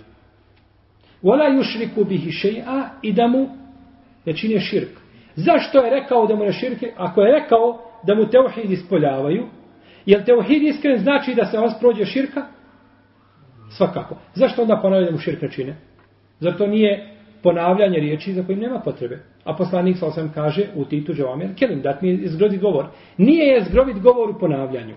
wala 1.23 1.59
yushriku 1.59 2.09
bihi 2.09 2.31
še'a 2.31 2.89
i 3.03 3.13
da 3.13 3.27
mu 3.27 3.49
ne 4.27 4.37
čine 4.37 4.61
širk 4.61 5.07
Zašto 5.37 5.79
je 5.79 5.91
rekao 5.91 6.27
da 6.27 6.37
mu 6.37 6.45
ne 6.45 6.53
širke? 6.53 6.93
Ako 6.97 7.23
je 7.23 7.33
rekao 7.33 7.79
da 8.07 8.15
mu 8.15 8.29
teuhid 8.29 8.71
ispoljavaju, 8.71 9.47
jel 10.07 10.21
teuhid 10.25 10.63
iskren 10.63 10.99
znači 10.99 11.35
da 11.35 11.45
se 11.45 11.59
vas 11.59 11.75
prođe 11.81 12.05
širka? 12.05 12.47
Svakako. 13.71 14.17
Zašto 14.35 14.63
onda 14.63 14.79
ponavlja 14.83 15.07
da 15.07 15.13
mu 15.13 15.19
širk 15.19 15.43
ne 15.43 15.51
čine? 15.51 15.77
Zato 16.41 16.67
nije 16.67 17.16
ponavljanje 17.43 17.99
riječi 17.99 18.33
za 18.33 18.43
kojim 18.43 18.61
nema 18.61 18.81
potrebe? 18.81 19.19
A 19.45 19.55
poslanik 19.57 19.97
sa 19.97 20.07
osam 20.07 20.33
kaže 20.35 20.67
u 20.75 20.85
titu 20.85 21.15
Džavamir, 21.15 21.55
kelim, 21.59 21.83
da 21.83 21.99
mi 22.03 22.09
je 22.09 22.29
zgrovit 22.29 22.61
govor. 22.61 22.87
Nije 23.19 23.47
je 23.47 23.65
zgrovit 23.65 23.99
govor 23.99 24.31
u 24.31 24.39
ponavljanju. 24.39 24.95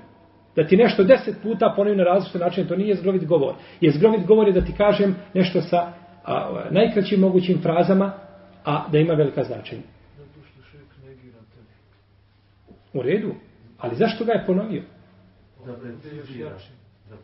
Da 0.56 0.68
ti 0.68 0.78
nešto 0.78 1.04
deset 1.04 1.36
puta 1.44 1.74
ponovim 1.76 1.98
na 1.98 2.04
različite 2.04 2.40
načine, 2.40 2.68
to 2.68 2.76
nije 2.76 2.96
zgrovit 2.96 3.26
govor. 3.26 3.54
Je 3.82 3.92
zgrovit 3.92 4.26
govor 4.26 4.48
je 4.48 4.54
da 4.54 4.62
ti 4.62 4.74
kažem 4.78 5.16
nešto 5.34 5.62
sa 5.62 5.94
a, 6.26 6.66
najkraćim 6.72 7.20
mogućim 7.20 7.62
frazama, 7.62 8.14
a 8.66 8.90
da 8.92 8.98
ima 8.98 9.14
velika 9.14 9.44
značenja. 9.44 9.82
U 12.94 13.02
redu. 13.02 13.34
Ali 13.78 13.96
zašto 13.96 14.26
ga 14.26 14.32
je 14.32 14.46
ponovio? 14.46 14.84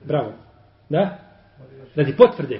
Bravo. 0.06 0.34
Da? 0.90 1.18
Da 1.96 2.04
ti 2.04 2.16
potvrde. 2.18 2.60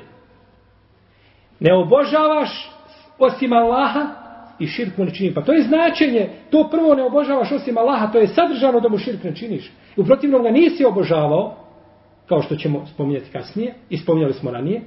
Ne 1.60 1.74
obožavaš 1.74 2.72
osim 3.20 3.54
Allaha 3.54 4.08
i 4.60 4.68
širk 4.68 4.98
mu 4.98 5.06
ne 5.06 5.14
čini. 5.14 5.34
Pa 5.34 5.42
to 5.42 5.54
je 5.54 5.64
značenje. 5.64 6.30
To 6.50 6.68
prvo 6.72 6.96
ne 6.96 7.04
obožavaš 7.04 7.52
osim 7.52 7.78
Allaha. 7.78 8.12
To 8.12 8.20
je 8.20 8.28
sadržano 8.28 8.80
da 8.80 8.90
mu 8.90 8.98
širk 8.98 9.24
ne 9.24 9.36
činiš. 9.36 9.72
U 9.98 10.06
protivnom 10.06 10.44
ga 10.44 10.50
nisi 10.50 10.86
obožavao, 10.86 11.56
kao 12.26 12.42
što 12.42 12.56
ćemo 12.56 12.86
spominjati 12.86 13.32
kasnije, 13.32 13.74
i 13.90 13.98
spominjali 13.98 14.34
smo 14.34 14.52
ranije. 14.52 14.82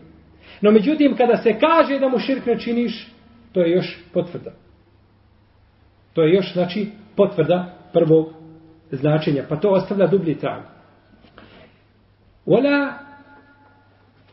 No 0.60 0.70
međutim, 0.70 1.16
kada 1.16 1.36
se 1.36 1.58
kaže 1.60 1.98
da 1.98 2.08
mu 2.08 2.18
širk 2.18 2.46
ne 2.46 2.58
činiš, 2.58 3.08
to 3.52 3.60
je 3.60 3.70
još 3.70 3.98
potvrda. 4.12 4.50
To 6.14 6.22
je 6.22 6.34
još, 6.34 6.52
znači, 6.52 6.86
potvrda 7.16 7.74
prvog 7.92 8.28
značenja, 8.90 9.44
pa 9.48 9.56
to 9.56 9.70
ostavlja 9.70 10.06
dublji 10.06 10.34
trag. 10.34 10.62
Ola 12.46 12.92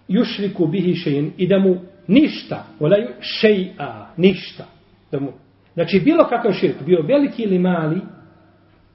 jušriku 0.08 0.68
bihi 0.68 0.96
šein 0.96 1.32
i 1.38 1.48
da 1.48 1.60
mu 1.60 1.76
ništa, 2.08 2.66
Volaju 2.80 3.08
šeja, 3.20 4.14
ništa. 4.18 4.66
Da 5.12 5.20
mu, 5.20 5.32
znači 5.74 6.00
bilo 6.00 6.28
kakav 6.30 6.54
širk, 6.54 6.82
bio 6.86 7.02
veliki 7.02 7.44
ili 7.44 7.60
mali, 7.60 8.02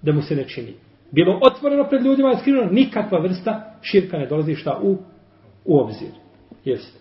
da 0.03 0.13
mu 0.13 0.23
se 0.23 0.37
ne 0.37 0.49
čini. 0.49 0.75
bilo 1.11 1.39
otvoreno 1.43 1.89
pred 1.89 2.03
ljudima 2.03 2.37
skriveno, 2.37 2.71
nikakva 2.71 3.19
vrsta 3.19 3.79
širka 3.83 4.19
ne 4.19 4.27
dolazi 4.27 4.55
šta 4.55 4.79
u, 4.83 4.99
u 5.65 5.79
obzir. 5.79 6.11
Jeste. 6.65 6.99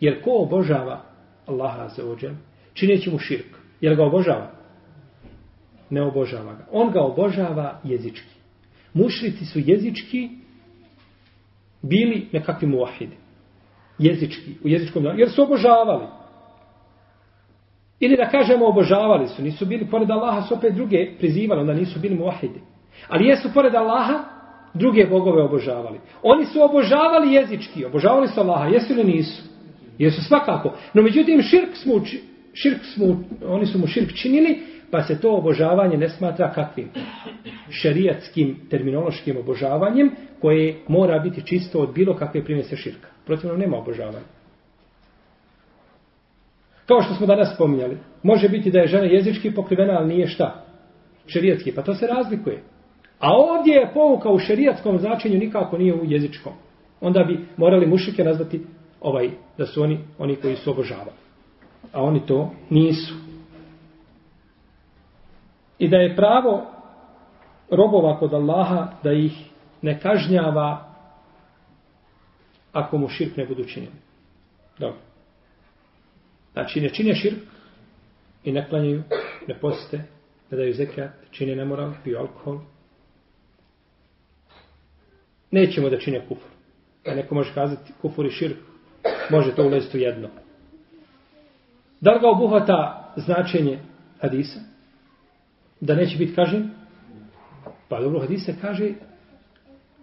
Jer 0.00 0.22
ko 0.22 0.30
obožava 0.30 1.02
Allaha 1.46 1.88
za 1.88 2.10
ođem, 2.10 2.38
čineći 2.74 3.10
mu 3.10 3.18
širk, 3.18 3.56
jer 3.80 3.96
ga 3.96 4.04
obožava? 4.04 4.50
Ne 5.90 6.02
obožava 6.02 6.54
ga. 6.54 6.66
On 6.70 6.92
ga 6.92 7.00
obožava 7.00 7.80
jezički. 7.84 8.34
Mušrici 8.92 9.44
su 9.44 9.58
jezički 9.58 10.28
bili 11.82 12.28
nekakvi 12.32 12.68
muahidi. 12.68 13.16
Jezički, 13.98 14.50
u 14.64 14.68
jezičkom 14.68 15.04
jer 15.16 15.30
su 15.30 15.42
obožavali. 15.42 16.06
Ili 18.00 18.16
da 18.16 18.28
kažemo 18.28 18.66
obožavali 18.66 19.28
su, 19.28 19.42
nisu 19.42 19.66
bili 19.66 19.86
pored 19.90 20.10
Allaha, 20.10 20.42
su 20.42 20.54
opet 20.54 20.74
druge 20.74 21.10
prizivali, 21.18 21.60
onda 21.60 21.74
nisu 21.74 21.98
bili 22.00 22.14
muahidi. 22.14 22.60
Ali 23.08 23.28
jesu 23.28 23.48
pored 23.54 23.74
Allaha 23.74 24.24
druge 24.74 25.06
bogove 25.06 25.42
obožavali. 25.42 26.00
Oni 26.22 26.46
su 26.46 26.62
obožavali 26.62 27.34
jezički, 27.34 27.84
obožavali 27.84 28.28
su 28.28 28.40
Allaha, 28.40 28.68
jesu 28.68 28.92
ili 28.92 29.04
nisu? 29.04 29.42
Jesu 29.98 30.22
svakako. 30.22 30.72
No 30.94 31.02
međutim, 31.02 31.42
širk 31.42 31.76
smo, 31.76 31.94
širk 32.54 32.84
smo, 32.94 33.24
oni 33.46 33.66
su 33.66 33.78
mu 33.78 33.86
širk 33.86 34.12
činili, 34.12 34.62
pa 34.90 35.02
se 35.02 35.20
to 35.20 35.34
obožavanje 35.34 35.96
ne 35.96 36.08
smatra 36.08 36.52
kakvim? 36.52 36.88
Šerijatskim 37.70 38.56
terminološkim 38.70 39.36
obožavanjem, 39.36 40.10
koje 40.40 40.76
mora 40.88 41.18
biti 41.18 41.46
čisto 41.46 41.80
od 41.80 41.94
bilo 41.94 42.16
kakve 42.16 42.44
primjese 42.44 42.76
širka. 42.76 43.13
Protivno 43.26 43.56
nema 43.56 43.76
obožavanja. 43.76 44.18
Kao 46.86 47.02
što 47.02 47.14
smo 47.14 47.26
danas 47.26 47.54
spominjali, 47.54 47.98
može 48.22 48.48
biti 48.48 48.70
da 48.70 48.78
je 48.78 48.86
žena 48.86 49.04
jezički 49.04 49.54
pokrivena, 49.54 49.92
ali 49.98 50.08
nije 50.08 50.26
šta? 50.26 50.64
Šerijatski, 51.26 51.74
pa 51.74 51.82
to 51.82 51.94
se 51.94 52.06
razlikuje. 52.06 52.62
A 53.18 53.32
ovdje 53.32 53.74
je 53.74 53.90
pouka 53.94 54.30
u 54.30 54.38
šerijatskom 54.38 54.98
značenju 54.98 55.38
nikako 55.38 55.78
nije 55.78 55.94
u 55.94 56.04
jezičkom. 56.04 56.52
Onda 57.00 57.24
bi 57.24 57.46
morali 57.56 57.86
mušike 57.86 58.24
nazvati 58.24 58.66
ovaj, 59.00 59.30
da 59.58 59.66
su 59.66 59.82
oni, 59.82 59.98
oni 60.18 60.36
koji 60.36 60.56
su 60.56 60.70
obožavali. 60.70 61.16
A 61.92 62.02
oni 62.02 62.26
to 62.26 62.50
nisu. 62.70 63.14
I 65.78 65.88
da 65.88 65.96
je 65.96 66.16
pravo 66.16 66.66
robova 67.70 68.18
kod 68.18 68.34
Allaha 68.34 68.88
da 69.02 69.12
ih 69.12 69.50
ne 69.82 70.00
kažnjava 70.00 70.93
ako 72.74 72.98
mu 72.98 73.08
širk 73.08 73.36
ne 73.36 73.46
budu 73.46 73.64
činili. 73.64 73.92
Dobro. 74.78 74.98
Znači, 76.52 76.80
ne 76.80 76.88
čine 76.88 77.14
širk 77.14 77.38
i 78.44 78.52
ne 78.52 78.68
klanjaju, 78.68 79.02
ne 79.48 79.58
poste, 79.60 79.98
ne 80.50 80.56
daju 80.56 80.74
zekijat, 80.74 81.10
čine 81.30 81.56
nemoral, 81.56 81.92
piju 82.04 82.18
alkohol. 82.18 82.58
Nećemo 85.50 85.90
da 85.90 85.98
čine 85.98 86.26
kufur. 86.28 86.50
A 87.06 87.14
neko 87.14 87.34
može 87.34 87.54
kazati 87.54 87.92
kufur 88.00 88.26
i 88.26 88.30
širk, 88.30 88.56
može 89.30 89.54
to 89.54 89.66
ulaziti 89.66 89.96
u 89.96 90.00
jedno. 90.00 90.28
Da 92.00 92.12
li 92.12 92.20
ga 92.20 92.28
obuhvata 92.28 93.12
značenje 93.16 93.78
hadisa? 94.20 94.60
Da 95.80 95.94
neće 95.94 96.18
biti 96.18 96.34
kažen? 96.34 96.70
Pa 97.88 98.00
dobro, 98.00 98.20
hadisa 98.20 98.52
kaže 98.60 98.92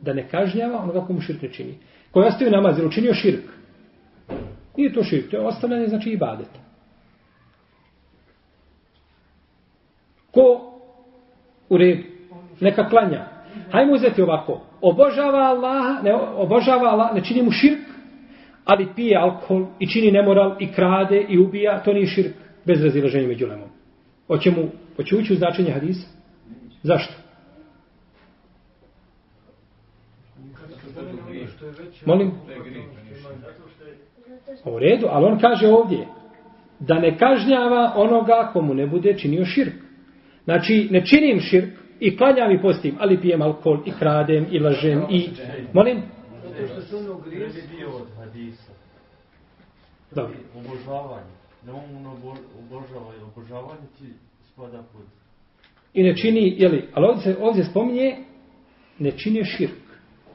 da 0.01 0.13
ne 0.13 0.29
kažnjava 0.29 0.83
onoga 0.83 1.05
komu 1.05 1.21
širk 1.21 1.41
ne 1.41 1.53
čini. 1.53 1.77
Koji 2.11 2.27
ostavio 2.27 2.51
namaz, 2.51 2.77
jer 2.77 2.87
učinio 2.87 3.13
širk. 3.13 3.43
Nije 4.77 4.93
to 4.93 5.03
širk, 5.03 5.31
to 5.31 5.37
je 5.37 5.47
ostavljanje, 5.47 5.87
znači 5.87 6.09
ibadet. 6.09 6.49
Ko 10.31 10.71
u 11.69 11.77
redu, 11.77 12.03
neka 12.59 12.89
klanja. 12.89 13.25
Hajmo 13.71 13.93
uzeti 13.93 14.21
ovako. 14.21 14.61
Obožava 14.81 15.39
Allaha, 15.39 16.01
ne 16.03 16.13
obožava 16.15 16.89
Allah, 16.89 17.15
ne 17.15 17.23
čini 17.23 17.43
mu 17.43 17.51
širk, 17.51 17.81
ali 18.65 18.93
pije 18.95 19.17
alkohol 19.17 19.65
i 19.79 19.87
čini 19.89 20.11
nemoral 20.11 20.55
i 20.59 20.71
krade 20.71 21.25
i 21.29 21.39
ubija, 21.39 21.83
to 21.83 21.93
nije 21.93 22.07
širk 22.07 22.35
bez 22.65 22.83
razilaženja 22.83 23.27
među 23.27 23.47
lemom. 23.47 23.69
Hoće 24.27 24.51
mu, 24.51 24.69
hoće 24.95 25.15
ući 25.15 25.33
u 25.33 25.35
značenje 25.35 25.71
hadisa? 25.71 26.07
Zašto? 26.83 27.13
Molim? 32.05 32.31
U 34.65 34.79
redu, 34.79 35.07
ali 35.09 35.25
on 35.25 35.39
kaže 35.39 35.67
ovdje 35.67 36.07
da 36.79 36.99
ne 36.99 37.17
kažnjava 37.17 37.93
onoga 37.95 38.49
komu 38.53 38.73
ne 38.73 38.87
bude 38.87 39.17
činio 39.17 39.45
širk. 39.45 39.73
Znači, 40.43 40.87
ne 40.91 41.05
činim 41.05 41.39
širk 41.39 41.69
i 41.99 42.17
klanjam 42.17 42.51
i 42.51 42.61
postim, 42.61 42.95
ali 42.99 43.21
pijem 43.21 43.41
alkohol 43.41 43.79
i 43.85 43.91
kradem 43.99 44.47
i 44.51 44.59
lažem 44.59 45.05
i... 45.09 45.29
Molim? 45.73 46.01
Ono 46.93 47.13
od 47.95 48.07
hadisa. 48.17 48.71
Dobro. 50.15 50.33
Obožavanje. 50.55 51.31
Da 51.65 51.73
on 51.73 52.07
obožava 52.59 53.13
i 53.19 53.23
obožavanje 53.23 53.87
ti 53.99 54.05
spada 54.53 54.83
pod... 54.93 55.01
I 55.93 56.03
ne 56.03 56.15
čini, 56.15 56.55
jeli, 56.57 56.87
ali 56.93 57.07
ovdje 57.07 57.23
se 57.23 57.37
ovdje 57.41 57.63
spominje, 57.63 58.17
ne 58.99 59.11
čini 59.11 59.45
širk. 59.45 59.90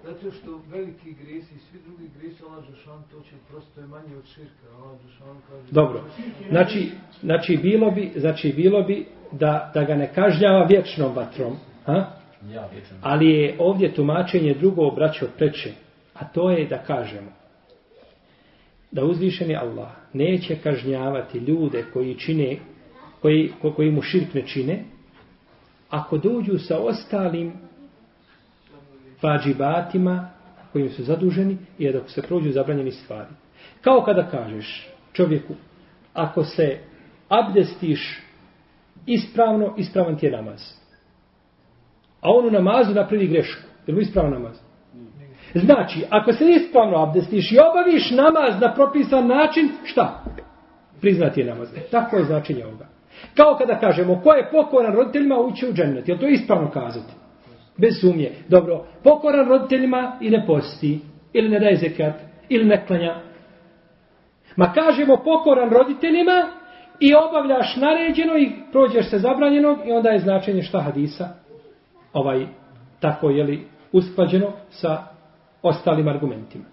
Zato 0.07 0.31
što 0.31 0.61
veliki 0.71 1.15
grijesi 1.23 1.55
i 1.55 1.59
svi 1.59 1.79
drugi 1.87 2.11
grijesi, 2.19 2.43
Allah 2.49 2.65
Žešan 2.65 3.03
to 3.11 3.21
će 3.21 3.37
prosto 3.49 3.81
je 3.81 3.87
manje 3.87 4.17
od 4.17 4.25
širka. 4.35 4.67
Allah 4.77 4.99
Žešan 5.07 5.37
kaže... 5.49 5.73
Dobro. 5.73 6.05
Znači, 6.51 6.91
znači, 7.23 7.57
bilo 7.57 7.91
bi, 7.91 8.13
znači 8.17 8.53
bilo 8.57 8.83
bi 8.83 9.07
da, 9.33 9.71
da 9.75 9.85
ga 9.85 9.95
ne 9.95 10.15
kažnjava 10.15 10.65
vječnom 10.65 11.15
vatrom. 11.15 11.57
Ha? 11.85 12.11
Ja, 12.53 12.69
vječnom. 12.73 13.01
Ali 13.03 13.31
je 13.31 13.57
ovdje 13.59 13.95
tumačenje 13.95 14.55
drugo 14.55 14.87
obraćao 14.87 15.29
preče. 15.37 15.73
A 16.15 16.25
to 16.25 16.51
je 16.51 16.67
da 16.67 16.79
kažemo 16.79 17.31
da 18.91 19.05
uzvišeni 19.05 19.57
Allah 19.57 19.91
neće 20.13 20.57
kažnjavati 20.57 21.39
ljude 21.39 21.85
koji 21.93 22.15
čine 22.15 22.57
koji, 23.23 23.53
ko, 23.63 23.73
koji 23.73 23.91
mu 23.91 24.03
širk 24.03 24.35
ne 24.35 24.47
čine 24.47 24.85
ako 25.91 26.19
dođu 26.19 26.59
sa 26.59 26.79
ostalim 26.79 27.53
vađibatima 29.23 30.29
kojim 30.73 30.91
su 30.91 31.03
zaduženi 31.03 31.59
i 31.79 31.93
dok 31.93 32.11
se 32.11 32.23
prođu 32.23 32.51
zabranjeni 32.51 32.91
stvari. 32.91 33.31
Kao 33.81 34.03
kada 34.03 34.31
kažeš 34.31 34.89
čovjeku, 35.13 35.55
ako 36.15 36.45
se 36.45 36.79
abdestiš 37.29 38.23
ispravno, 39.07 39.75
ispravan 39.77 40.19
ti 40.19 40.27
je 40.27 40.33
namaz. 40.33 40.61
A 42.21 42.31
on 42.31 42.47
u 42.47 42.51
namazu 42.51 42.95
napravi 42.95 43.27
grešku. 43.27 43.63
Je 43.87 43.95
li 43.95 44.03
ispravan 44.03 44.33
namaz? 44.33 44.57
Znači, 45.55 46.05
ako 46.11 46.33
se 46.33 46.45
ispravno 46.45 47.03
abdestiš 47.03 47.53
i 47.53 47.59
obaviš 47.71 48.11
namaz 48.11 48.61
na 48.61 48.75
propisan 48.75 49.27
način, 49.27 49.69
šta? 49.85 50.25
Priznati 51.01 51.41
je 51.41 51.47
namaz. 51.47 51.69
E, 51.77 51.81
tako 51.91 52.17
je 52.17 52.25
značenje 52.25 52.65
ovoga. 52.65 52.87
Kao 53.35 53.57
kada 53.59 53.79
kažemo, 53.79 54.21
ko 54.23 54.33
je 54.33 54.49
pokoran 54.53 54.95
roditeljima, 54.95 55.39
ući 55.39 55.69
u 55.69 55.73
džennet. 55.73 56.09
Je 56.09 56.19
to 56.19 56.29
ispravno 56.29 56.71
kazati? 56.71 57.13
Bez 57.77 58.01
sumnje. 58.01 58.33
Dobro, 58.49 58.87
pokoran 59.05 59.49
roditeljima 59.49 60.19
i 60.21 60.31
ne 60.31 60.47
posti. 60.47 61.01
Ili 61.33 61.49
ne 61.49 61.61
daje 61.61 61.77
zekat. 61.77 62.15
Ili 62.49 62.65
ne 62.65 62.87
klanja. 62.87 63.21
Ma 64.57 64.73
kažemo 64.73 65.17
pokoran 65.25 65.71
roditeljima 65.71 66.49
i 67.01 67.15
obavljaš 67.15 67.77
naređeno 67.77 68.39
i 68.39 68.51
prođeš 68.73 69.11
se 69.11 69.19
zabranjenog 69.19 69.79
i 69.87 69.93
onda 69.93 70.11
je 70.11 70.19
značenje 70.19 70.63
šta 70.63 70.81
hadisa 70.81 71.29
ovaj 72.13 72.47
tako 73.01 73.31
je 73.31 73.45
li 73.45 73.67
usklađeno 73.93 74.53
sa 74.71 75.03
ostalim 75.63 76.09
argumentima. 76.09 76.65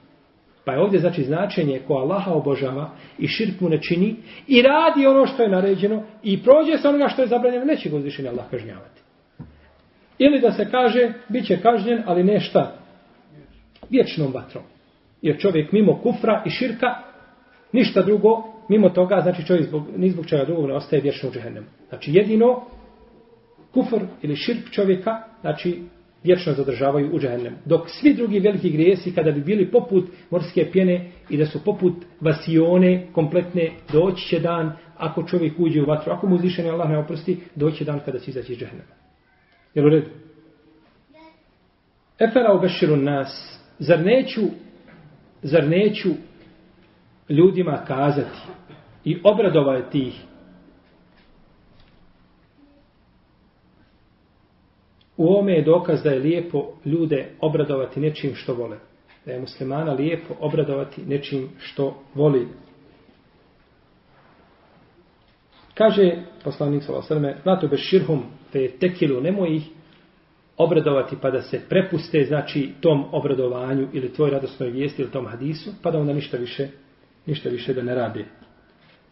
Pa 0.66 0.72
je 0.72 0.80
ovdje 0.80 1.00
znači 1.00 1.24
značenje 1.24 1.82
ko 1.88 1.94
Allaha 1.94 2.32
obožava 2.32 2.90
i 3.18 3.28
širk 3.28 3.62
mu 3.62 3.70
ne 3.70 3.82
čini 3.82 4.16
i 4.48 4.62
radi 4.62 5.08
ono 5.08 5.26
što 5.26 5.44
je 5.44 5.50
naređeno 5.50 6.04
i 6.24 6.44
prođe 6.44 6.78
se 6.78 6.90
onoga 6.90 7.08
što 7.08 7.22
je 7.22 7.28
zabranjeno, 7.28 7.66
neće 7.66 7.90
ga 7.90 7.96
uzvišenje 7.96 8.30
Allah 8.30 8.46
kažnjavati. 8.52 8.93
Ili 10.26 10.40
da 10.40 10.52
se 10.52 10.72
kaže, 10.72 11.14
bit 11.30 11.46
će 11.46 11.62
kažnjen, 11.62 12.04
ali 12.06 12.24
ne 12.24 12.40
šta? 12.40 12.76
Vječnom 13.90 14.34
vatrom. 14.34 14.64
Jer 15.22 15.40
čovjek 15.40 15.72
mimo 15.72 16.00
kufra 16.04 16.44
i 16.46 16.50
širka, 16.50 16.96
ništa 17.72 18.02
drugo, 18.02 18.44
mimo 18.70 18.90
toga, 18.90 19.20
znači 19.22 19.46
čovjek 19.46 19.66
zbog, 19.66 19.84
ni 19.98 20.10
zbog 20.10 20.26
čega 20.26 20.46
drugog 20.46 20.68
ne 20.68 20.74
ostaje 20.74 21.02
vječno 21.02 21.30
u 21.30 21.32
džehennemu. 21.32 21.68
Znači 21.90 22.14
jedino 22.14 22.62
kufr 23.74 24.00
ili 24.22 24.36
širk 24.36 24.70
čovjeka, 24.72 25.24
znači 25.42 25.82
vječno 26.24 26.54
zadržavaju 26.54 27.16
u 27.16 27.20
džehennemu. 27.20 27.58
Dok 27.66 27.90
svi 27.90 28.14
drugi 28.14 28.40
veliki 28.40 28.70
grijesi, 28.70 29.16
kada 29.16 29.32
bi 29.32 29.42
bili 29.42 29.72
poput 29.72 30.06
morske 30.30 30.70
pjene 30.72 31.12
i 31.30 31.38
da 31.38 31.46
su 31.46 31.64
poput 31.64 31.94
vasione 32.22 33.08
kompletne, 33.14 33.72
doći 33.92 34.28
će 34.28 34.40
dan, 34.40 34.74
ako 34.98 35.24
čovjek 35.24 35.60
uđe 35.60 35.82
u 35.82 35.86
vatru, 35.86 36.14
ako 36.14 36.28
mu 36.28 36.36
uzvišeni 36.36 36.70
Allah 36.70 36.90
ne 36.90 36.98
oprosti, 36.98 37.38
doći 37.56 37.78
će 37.78 37.86
dan 37.86 38.00
kada 38.06 38.20
će 38.20 38.32
izaći 38.32 38.54
iz 38.54 38.60
džehennema. 38.60 39.03
Jel 39.74 39.86
u 39.86 39.90
redu? 39.90 40.10
Efera 42.20 42.54
obeširu 42.54 42.96
nas, 42.96 43.60
zar 43.80 44.00
neću, 44.00 44.42
zar 45.42 45.68
neću 45.68 46.10
ljudima 47.30 47.84
kazati 47.88 48.40
i 49.04 49.22
obradovati 49.24 50.00
ih 50.00 50.24
U 55.18 55.38
ome 55.38 55.54
je 55.54 55.62
dokaz 55.62 56.04
da 56.04 56.10
je 56.10 56.20
lijepo 56.20 56.74
ljude 56.86 57.30
obradovati 57.42 58.00
nečim 58.00 58.36
što 58.36 58.54
vole. 58.54 58.78
Da 59.26 59.32
je 59.32 59.40
muslimana 59.40 59.94
lijepo 59.94 60.34
obradovati 60.40 61.02
nečim 61.06 61.50
što 61.60 62.04
voli. 62.14 62.48
Kaže 65.74 66.12
poslanik 66.44 66.84
s.a.v. 66.84 67.36
Nato 67.46 67.68
bez 67.68 67.80
širhum 67.80 68.24
te 68.54 68.68
tekilu, 68.80 69.22
nemoj 69.22 69.56
ih 69.56 69.64
obradovati 70.58 71.16
pa 71.22 71.32
da 71.32 71.42
se 71.42 71.62
prepuste 71.70 72.26
znači 72.28 72.70
tom 72.82 73.06
obradovanju 73.12 73.88
ili 73.94 74.14
tvoj 74.14 74.30
radosnoj 74.30 74.70
vijesti 74.70 75.02
ili 75.02 75.12
tom 75.12 75.28
hadisu, 75.28 75.72
pa 75.82 75.92
da 75.92 76.00
onda 76.00 76.14
ništa 76.14 76.38
više, 76.38 76.68
ništa 77.26 77.50
više 77.50 77.74
da 77.74 77.82
ne 77.82 77.96
radi. 77.96 78.26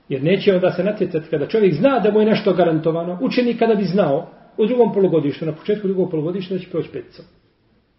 Jer 0.10 0.24
neće 0.24 0.56
onda 0.56 0.72
se 0.72 0.84
natjecati 0.84 1.30
kada 1.30 1.48
čovjek 1.48 1.74
zna 1.74 2.00
da 2.00 2.12
mu 2.12 2.20
je 2.20 2.26
nešto 2.26 2.54
garantovano, 2.54 3.18
učenik 3.22 3.60
kada 3.60 3.76
bi 3.76 3.84
znao 3.84 4.30
u 4.58 4.66
drugom 4.66 4.94
polugodištu, 4.94 5.46
na 5.46 5.56
početku 5.56 5.88
drugog 5.88 6.12
polugodišta 6.12 6.54
da 6.54 6.60
će 6.60 6.70
proći 6.70 6.90
peticom. 6.90 7.26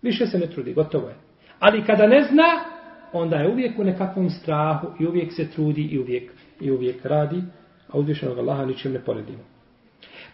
Više 0.02 0.26
se 0.26 0.38
ne 0.38 0.46
trudi, 0.46 0.72
gotovo 0.72 1.08
je. 1.08 1.14
Ali 1.58 1.84
kada 1.84 2.06
ne 2.06 2.22
zna, 2.22 2.64
onda 3.12 3.36
je 3.36 3.48
uvijek 3.48 3.78
u 3.78 3.84
nekakvom 3.84 4.30
strahu 4.30 4.86
i 5.00 5.06
uvijek 5.06 5.32
se 5.32 5.50
trudi 5.50 5.82
i 5.82 5.98
uvijek, 5.98 6.32
i 6.60 6.70
uvijek 6.70 7.04
radi, 7.04 7.42
a 7.88 7.98
uzvišenog 7.98 8.38
Allaha 8.38 8.64
ničim 8.64 8.92
ne 8.92 9.00
poredimo. 9.04 9.51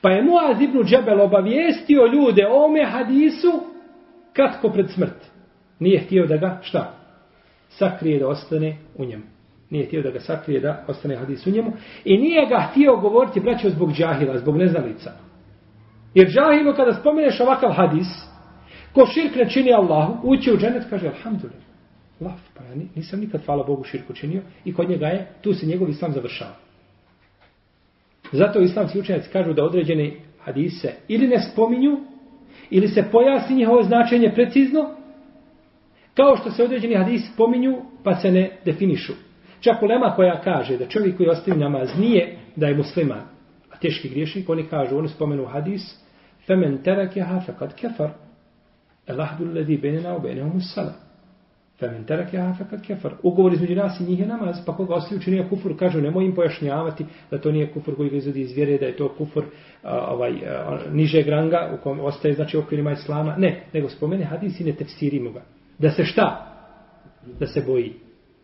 Pa 0.01 0.11
je 0.11 0.23
Muaz 0.23 0.61
ibn 0.61 0.83
Džebel 0.85 1.21
obavijestio 1.21 2.07
ljude 2.07 2.47
o 2.47 2.65
ome 2.65 2.85
hadisu 2.85 3.53
kratko 4.33 4.71
pred 4.71 4.91
smrt. 4.91 5.31
Nije 5.79 6.01
htio 6.01 6.27
da 6.27 6.37
ga, 6.37 6.59
šta? 6.63 6.95
Sakrije 7.69 8.19
da 8.19 8.29
ostane 8.29 8.77
u 8.97 9.05
njemu. 9.05 9.25
Nije 9.71 9.87
htio 9.87 10.03
da 10.03 10.11
ga 10.11 10.21
sakrije 10.21 10.61
da 10.61 10.85
ostane 10.89 11.17
hadis 11.17 11.47
u 11.47 11.51
njemu. 11.51 11.73
I 12.05 12.19
nije 12.19 12.47
ga 12.47 12.69
htio 12.71 12.97
govoriti, 12.97 13.41
braćo, 13.41 13.71
zbog 13.71 13.93
džahila, 13.93 14.39
zbog 14.39 14.57
neznalica. 14.57 15.13
Jer 16.15 16.29
džahilu 16.29 16.75
kada 16.77 16.95
spomeneš 16.95 17.41
ovakav 17.41 17.73
hadis, 17.73 18.07
ko 18.93 19.07
širk 19.07 19.37
ne 19.37 19.51
čini 19.51 19.73
Allahu, 19.73 20.29
ući 20.29 20.53
u 20.53 20.57
dženet, 20.57 20.83
kaže, 20.91 21.07
alhamdulillah. 21.09 21.69
Laf, 22.21 22.41
pa 22.55 22.65
ja 22.65 22.75
nisam 22.95 23.21
nikad, 23.21 23.45
hvala 23.45 23.65
Bogu, 23.65 23.85
širku 23.85 24.13
činio 24.13 24.43
i 24.65 24.75
kod 24.75 24.89
njega 24.91 25.07
je, 25.07 25.27
tu 25.43 25.55
se 25.55 25.67
njegov 25.67 25.89
islam 25.89 26.13
završava. 26.13 26.55
Zato 28.33 28.61
islamski 28.61 28.99
učenjaci 28.99 29.31
kažu 29.33 29.53
da 29.53 29.65
određeni 29.65 30.17
hadise 30.45 30.93
ili 31.09 31.27
ne 31.29 31.39
spominju, 31.39 31.97
ili 32.71 32.89
se 32.89 33.05
pojasni 33.13 33.57
njihovo 33.57 33.83
značenje 33.83 34.33
precizno, 34.35 34.91
kao 36.15 36.37
što 36.37 36.51
se 36.51 36.65
određeni 36.65 36.95
hadis 36.95 37.33
spominju, 37.35 37.77
pa 38.05 38.15
se 38.15 38.31
ne 38.33 38.51
definišu. 38.65 39.13
Čak 39.61 39.83
ulema 39.83 40.13
koja 40.17 40.41
kaže 40.41 40.77
da 40.77 40.89
čovjek 40.89 41.17
koji 41.17 41.29
ostavi 41.29 41.59
namaz 41.59 41.89
nije 41.99 42.39
da 42.57 42.67
je 42.67 42.77
musliman, 42.77 43.23
a 43.71 43.77
teški 43.77 44.09
griješnik, 44.09 44.49
oni 44.49 44.67
kažu, 44.67 44.99
oni 44.99 45.09
spomenu 45.09 45.45
hadis, 45.45 45.83
femen 46.47 46.83
terakeha 46.83 47.41
fekad 47.47 47.75
kefar, 47.75 48.11
elahdu 49.07 49.45
ledi 49.45 49.77
benena 49.77 50.17
u 50.17 50.21
benehom 50.21 50.61
salam. 50.61 51.08
Femen 51.79 52.05
terak 52.05 52.33
je 52.35 52.41
hafa 52.41 52.65
kefar. 52.87 53.13
Ugovor 53.23 53.53
između 53.53 53.75
nas 53.75 54.01
i 54.01 54.05
njih 54.05 54.21
je 54.21 54.27
namaz, 54.27 54.57
pa 54.67 54.77
koga 54.77 54.95
ostavi 54.95 55.19
učinio 55.19 55.47
kufur, 55.51 55.77
kažu, 55.79 56.01
nemoj 56.01 56.25
im 56.25 56.35
pojašnjavati 56.35 57.07
da 57.31 57.39
to 57.39 57.53
nije 57.53 57.73
kufur 57.73 57.97
koji 57.97 58.11
ga 58.11 58.17
izvodi 58.17 58.41
iz 58.41 58.53
vjere, 58.53 58.79
da 58.79 58.87
je 58.87 58.97
to 58.97 59.09
kufur 59.09 59.45
a, 59.83 60.15
ovaj, 60.15 60.33
a, 60.47 60.79
niže 60.93 61.23
granga 61.23 61.71
u 61.75 61.83
kojem 61.83 62.01
ostaje, 62.01 62.35
znači, 62.35 62.57
okvirima 62.57 62.93
islama. 62.93 63.37
Ne, 63.37 63.65
nego 63.73 63.89
spomene 63.89 64.25
hadis 64.25 64.61
i 64.61 64.65
ne 64.65 64.73
tefsirimo 64.73 65.31
ga. 65.31 65.43
Da 65.79 65.91
se 65.91 66.05
šta? 66.05 66.55
Da 67.41 67.47
se 67.47 67.63
boji. 67.67 67.95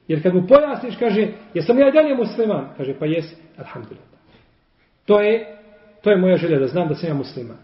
Jer 0.09 0.23
kad 0.23 0.35
mu 0.35 0.47
pojasniš, 0.47 0.97
kaže, 0.97 1.29
jesam 1.55 1.79
ja 1.79 1.89
i 1.89 1.93
dalje 1.93 2.15
musliman? 2.15 2.69
Kaže, 2.77 2.95
pa 2.99 3.07
jes, 3.07 3.25
alhamdulillah. 3.59 4.09
To 5.07 5.21
je, 5.21 5.57
to 6.03 6.11
je 6.11 6.17
moja 6.17 6.37
želja 6.37 6.59
da 6.59 6.67
znam 6.67 6.89
da 6.89 6.95
sam 6.95 7.09
ja 7.09 7.15
musliman. 7.15 7.57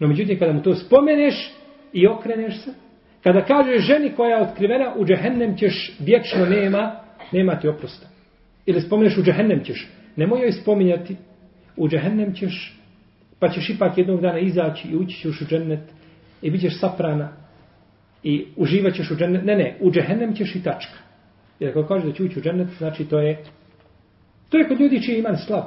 No 0.00 0.08
međutim, 0.08 0.38
kada 0.38 0.52
mu 0.52 0.62
to 0.62 0.74
spomeneš 0.74 1.52
i 1.92 2.06
okreneš 2.06 2.64
se, 2.64 2.70
kada 3.24 3.44
kažeš 3.44 3.82
ženi 3.82 4.12
koja 4.16 4.36
je 4.36 4.42
otkrivena, 4.42 4.94
u 4.96 5.04
džehennem 5.04 5.56
ćeš 5.56 5.92
vječno 5.98 6.46
nema, 6.46 7.00
nema 7.32 7.60
ti 7.60 7.68
oprosta. 7.68 8.06
Ili 8.66 8.80
spomeneš 8.80 9.18
u 9.18 9.22
džehennem 9.22 9.64
ćeš, 9.64 9.88
nemoj 10.16 10.40
joj 10.40 10.52
spominjati, 10.52 11.16
u 11.76 11.88
džehennem 11.88 12.34
ćeš, 12.34 12.78
pa 13.38 13.48
ćeš 13.48 13.70
ipak 13.70 13.98
jednog 13.98 14.20
dana 14.20 14.38
izaći 14.38 14.88
i 14.88 14.96
ući 14.96 15.16
ćeš 15.16 15.40
u 15.40 15.44
džennet 15.44 15.80
i 16.42 16.50
bit 16.50 16.60
ćeš 16.60 16.80
saprana 16.80 17.32
i 18.22 18.46
uživat 18.56 18.94
ćeš 18.94 19.10
u 19.10 19.16
džennet. 19.16 19.44
Ne, 19.44 19.56
ne, 19.56 19.76
u 19.80 19.90
džehennem 19.90 20.34
ćeš 20.34 20.54
i 20.54 20.62
tačka. 20.62 20.98
Jer 21.60 21.70
ako 21.70 21.86
kaže 21.86 22.06
da 22.06 22.12
će 22.12 22.22
ući 22.22 22.38
u 22.38 22.42
džennet, 22.42 22.68
znači 22.78 23.04
to 23.04 23.18
je 23.18 23.44
to 24.48 24.58
je 24.58 24.68
kod 24.68 24.80
ljudi 24.80 25.02
čiji 25.02 25.18
iman 25.18 25.36
slab. 25.36 25.64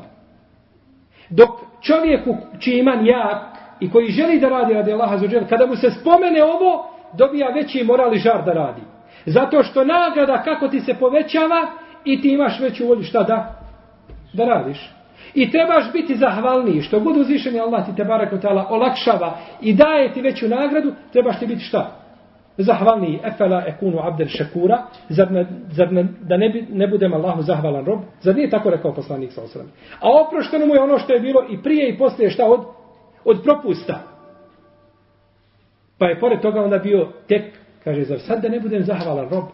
Dok 1.29 1.49
čovjeku 1.81 2.37
čiji 2.59 2.79
iman 2.79 3.05
jak 3.05 3.57
i 3.79 3.89
koji 3.89 4.07
želi 4.07 4.39
da 4.39 4.49
radi 4.49 4.73
radi 4.73 4.91
Allaha 4.91 5.17
za 5.17 5.27
kada 5.49 5.65
mu 5.65 5.75
se 5.75 5.91
spomene 5.91 6.43
ovo, 6.43 6.96
dobija 7.13 7.49
veći 7.49 7.83
moral 7.83 8.13
i 8.13 8.17
žar 8.17 8.45
da 8.45 8.53
radi. 8.53 8.81
Zato 9.25 9.63
što 9.63 9.85
nagrada 9.85 10.43
kako 10.43 10.67
ti 10.67 10.79
se 10.79 10.93
povećava 10.93 11.67
i 12.05 12.21
ti 12.21 12.29
imaš 12.29 12.59
veću 12.59 12.87
volju 12.87 13.03
šta 13.03 13.23
da? 13.23 13.59
Da 14.33 14.45
radiš. 14.45 14.91
I 15.33 15.51
trebaš 15.51 15.91
biti 15.93 16.15
zahvalniji. 16.15 16.81
Što 16.81 16.99
budu 16.99 17.19
uzvišeni 17.19 17.59
Allah 17.59 17.85
ti 17.85 17.95
te 17.95 18.03
barak 18.03 18.33
olakšava 18.69 19.37
i 19.61 19.73
daje 19.73 20.13
ti 20.13 20.21
veću 20.21 20.47
nagradu, 20.47 20.93
trebaš 21.11 21.39
ti 21.39 21.47
biti 21.47 21.61
šta? 21.61 22.07
zahvalni 22.57 23.19
efela 23.23 23.63
ekunu 23.67 23.99
abdel 24.03 24.27
šekura, 24.27 24.83
zar, 25.09 25.31
ne, 25.31 25.45
zar 25.71 25.91
ne, 25.91 26.07
da 26.21 26.37
ne, 26.37 26.49
bi, 26.49 26.65
ne 26.69 26.87
budem 26.87 27.13
Allahu 27.13 27.41
zahvalan 27.41 27.85
rob? 27.85 27.99
Zar 28.21 28.35
nije 28.35 28.49
tako 28.49 28.69
rekao 28.69 28.93
poslanik 28.93 29.31
sa 29.31 29.41
osram? 29.41 29.71
A 29.99 30.07
oprošteno 30.27 30.65
mu 30.65 30.75
je 30.75 30.81
ono 30.81 30.97
što 30.97 31.13
je 31.13 31.19
bilo 31.19 31.45
i 31.49 31.61
prije 31.63 31.89
i 31.89 31.97
poslije 31.97 32.29
šta 32.29 32.45
od, 32.45 32.59
od 33.25 33.41
propusta. 33.43 33.99
Pa 35.97 36.05
je 36.05 36.19
pored 36.19 36.41
toga 36.41 36.61
onda 36.61 36.77
bio 36.77 37.11
tek, 37.27 37.57
kaže, 37.83 38.03
zar 38.03 38.19
sad 38.19 38.41
da 38.41 38.49
ne 38.49 38.59
budem 38.59 38.83
zahvalan 38.83 39.29
rob? 39.29 39.45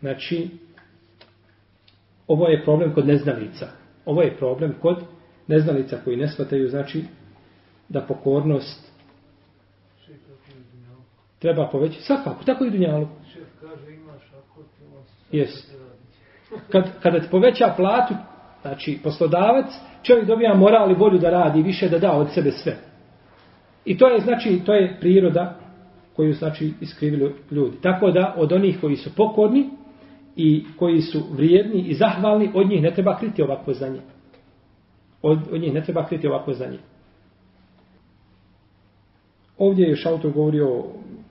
Znači, 0.00 0.48
ovo 2.26 2.48
je 2.48 2.64
problem 2.64 2.94
kod 2.94 3.06
neznalica. 3.06 3.68
Ovo 4.04 4.22
je 4.22 4.36
problem 4.36 4.74
kod 4.80 5.04
neznalica 5.46 5.98
koji 6.04 6.16
ne 6.16 6.28
shvataju, 6.28 6.68
znači, 6.68 7.04
da 7.88 8.00
pokornost 8.00 8.92
treba 11.38 11.68
povećati. 11.68 12.02
Svakako, 12.02 12.44
tako 12.44 12.64
i 12.64 12.70
dunjalu. 12.70 13.08
Jes. 15.32 15.50
Kad, 16.72 17.00
kada 17.02 17.20
ti 17.20 17.28
poveća 17.30 17.74
platu, 17.76 18.14
znači 18.62 18.98
poslodavac, 19.02 19.66
čovjek 20.02 20.26
dobija 20.26 20.54
moral 20.54 20.90
i 20.90 20.94
volju 20.94 21.18
da 21.18 21.30
radi 21.30 21.62
više 21.62 21.88
da 21.88 21.98
da 21.98 22.12
od 22.12 22.32
sebe 22.34 22.50
sve. 22.50 22.76
I 23.86 23.98
to 23.98 24.08
je 24.08 24.20
znači 24.20 24.60
to 24.66 24.74
je 24.74 24.96
priroda 25.00 25.58
koju 26.16 26.32
znači 26.32 26.72
iskrivili 26.80 27.34
ljudi. 27.50 27.76
Tako 27.82 28.10
da 28.10 28.34
od 28.38 28.52
onih 28.52 28.78
koji 28.80 28.96
su 28.96 29.10
pokorni 29.16 29.70
i 30.36 30.64
koji 30.76 31.00
su 31.00 31.22
vrijedni 31.32 31.80
i 31.80 31.94
zahvalni, 31.94 32.50
od 32.54 32.68
njih 32.68 32.82
ne 32.82 32.94
treba 32.94 33.18
kriti 33.18 33.42
ovakvo 33.42 33.72
znanje. 33.72 34.00
Od, 35.22 35.38
od 35.52 35.60
njih 35.60 35.74
ne 35.74 35.84
treba 35.84 36.06
kriti 36.06 36.26
ovakvo 36.26 36.52
znanje. 36.52 36.78
Ovdje 39.58 39.84
je 39.84 39.90
još 39.90 40.06
autor 40.06 40.32
govorio 40.32 40.84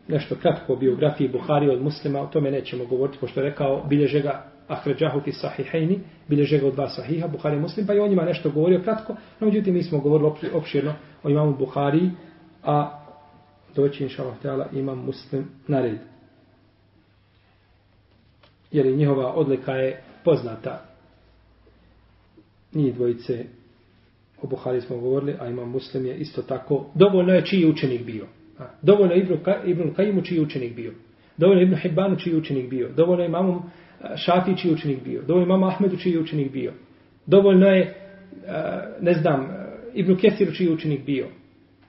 nešto 0.07 0.35
kratko 0.35 0.73
o 0.73 0.75
biografiji 0.75 1.29
Buhari 1.29 1.69
od 1.69 1.81
muslima, 1.81 2.21
o 2.21 2.27
tome 2.27 2.51
nećemo 2.51 2.85
govoriti, 2.85 3.17
pošto 3.21 3.39
je 3.39 3.49
rekao, 3.49 3.83
bilježe 3.89 4.21
ga 4.21 4.45
Ahređahu 4.67 5.21
fi 5.21 5.31
sahihajni, 5.31 5.99
bilježe 6.27 6.59
ga 6.59 6.67
od 6.67 6.73
dva 6.73 6.89
sahiha, 6.89 7.27
Buhari 7.27 7.59
muslim, 7.59 7.87
pa 7.87 7.93
i 7.93 7.99
o 7.99 8.07
njima 8.07 8.25
nešto 8.25 8.49
govorio 8.49 8.81
kratko, 8.83 9.15
no 9.39 9.47
međutim 9.47 9.73
mi 9.73 9.83
smo 9.83 9.99
govorili 9.99 10.31
opširno 10.53 10.93
o 11.23 11.29
imamu 11.29 11.55
Buhari, 11.57 12.09
a 12.65 12.99
doći 13.75 14.03
inša 14.03 14.23
Allah 14.43 14.67
imam 14.73 15.05
muslim 15.05 15.45
na 15.67 15.81
red. 15.81 15.97
Jer 18.71 18.85
njihova 18.85 19.33
odlika 19.33 19.71
je 19.71 20.01
poznata. 20.23 20.85
Njih 22.73 22.95
dvojice 22.95 23.45
o 24.41 24.47
Buhari 24.47 24.81
smo 24.81 24.97
govorili, 24.97 25.35
a 25.39 25.47
imam 25.47 25.69
muslim 25.69 26.05
je 26.05 26.17
isto 26.17 26.41
tako, 26.41 26.85
dovoljno 26.93 27.33
je 27.33 27.45
čiji 27.45 27.65
učenik 27.65 28.05
bio. 28.05 28.27
Dovoljno 28.81 29.13
je 29.13 29.21
Ibn, 29.21 29.37
Ibn 29.65 29.93
Kajimu 29.93 30.21
čiji 30.21 30.39
učenik 30.39 30.75
bio. 30.75 30.93
Dovoljno 31.37 31.61
je 31.61 31.67
Ibn 31.67 31.75
Hibbanu 31.75 32.15
čiji 32.15 32.35
učenik 32.35 32.69
bio. 32.69 32.89
Dovoljno 32.95 33.23
je 33.23 33.27
imamu 33.27 33.61
Šafi 34.15 34.57
čiji 34.57 34.73
učenik 34.73 35.03
bio. 35.03 35.21
Dovoljno 35.21 35.41
je 35.41 35.45
imamu 35.45 35.67
Ahmedu 35.67 35.97
čiji 35.97 36.17
učenik 36.17 36.51
bio. 36.51 36.73
Dovoljno 37.25 37.67
je, 37.67 37.95
ne 39.01 39.13
znam, 39.13 39.47
Ibn 39.93 40.15
Kesiru 40.15 40.51
čiji 40.51 40.73
učenik 40.73 41.05
bio. 41.05 41.27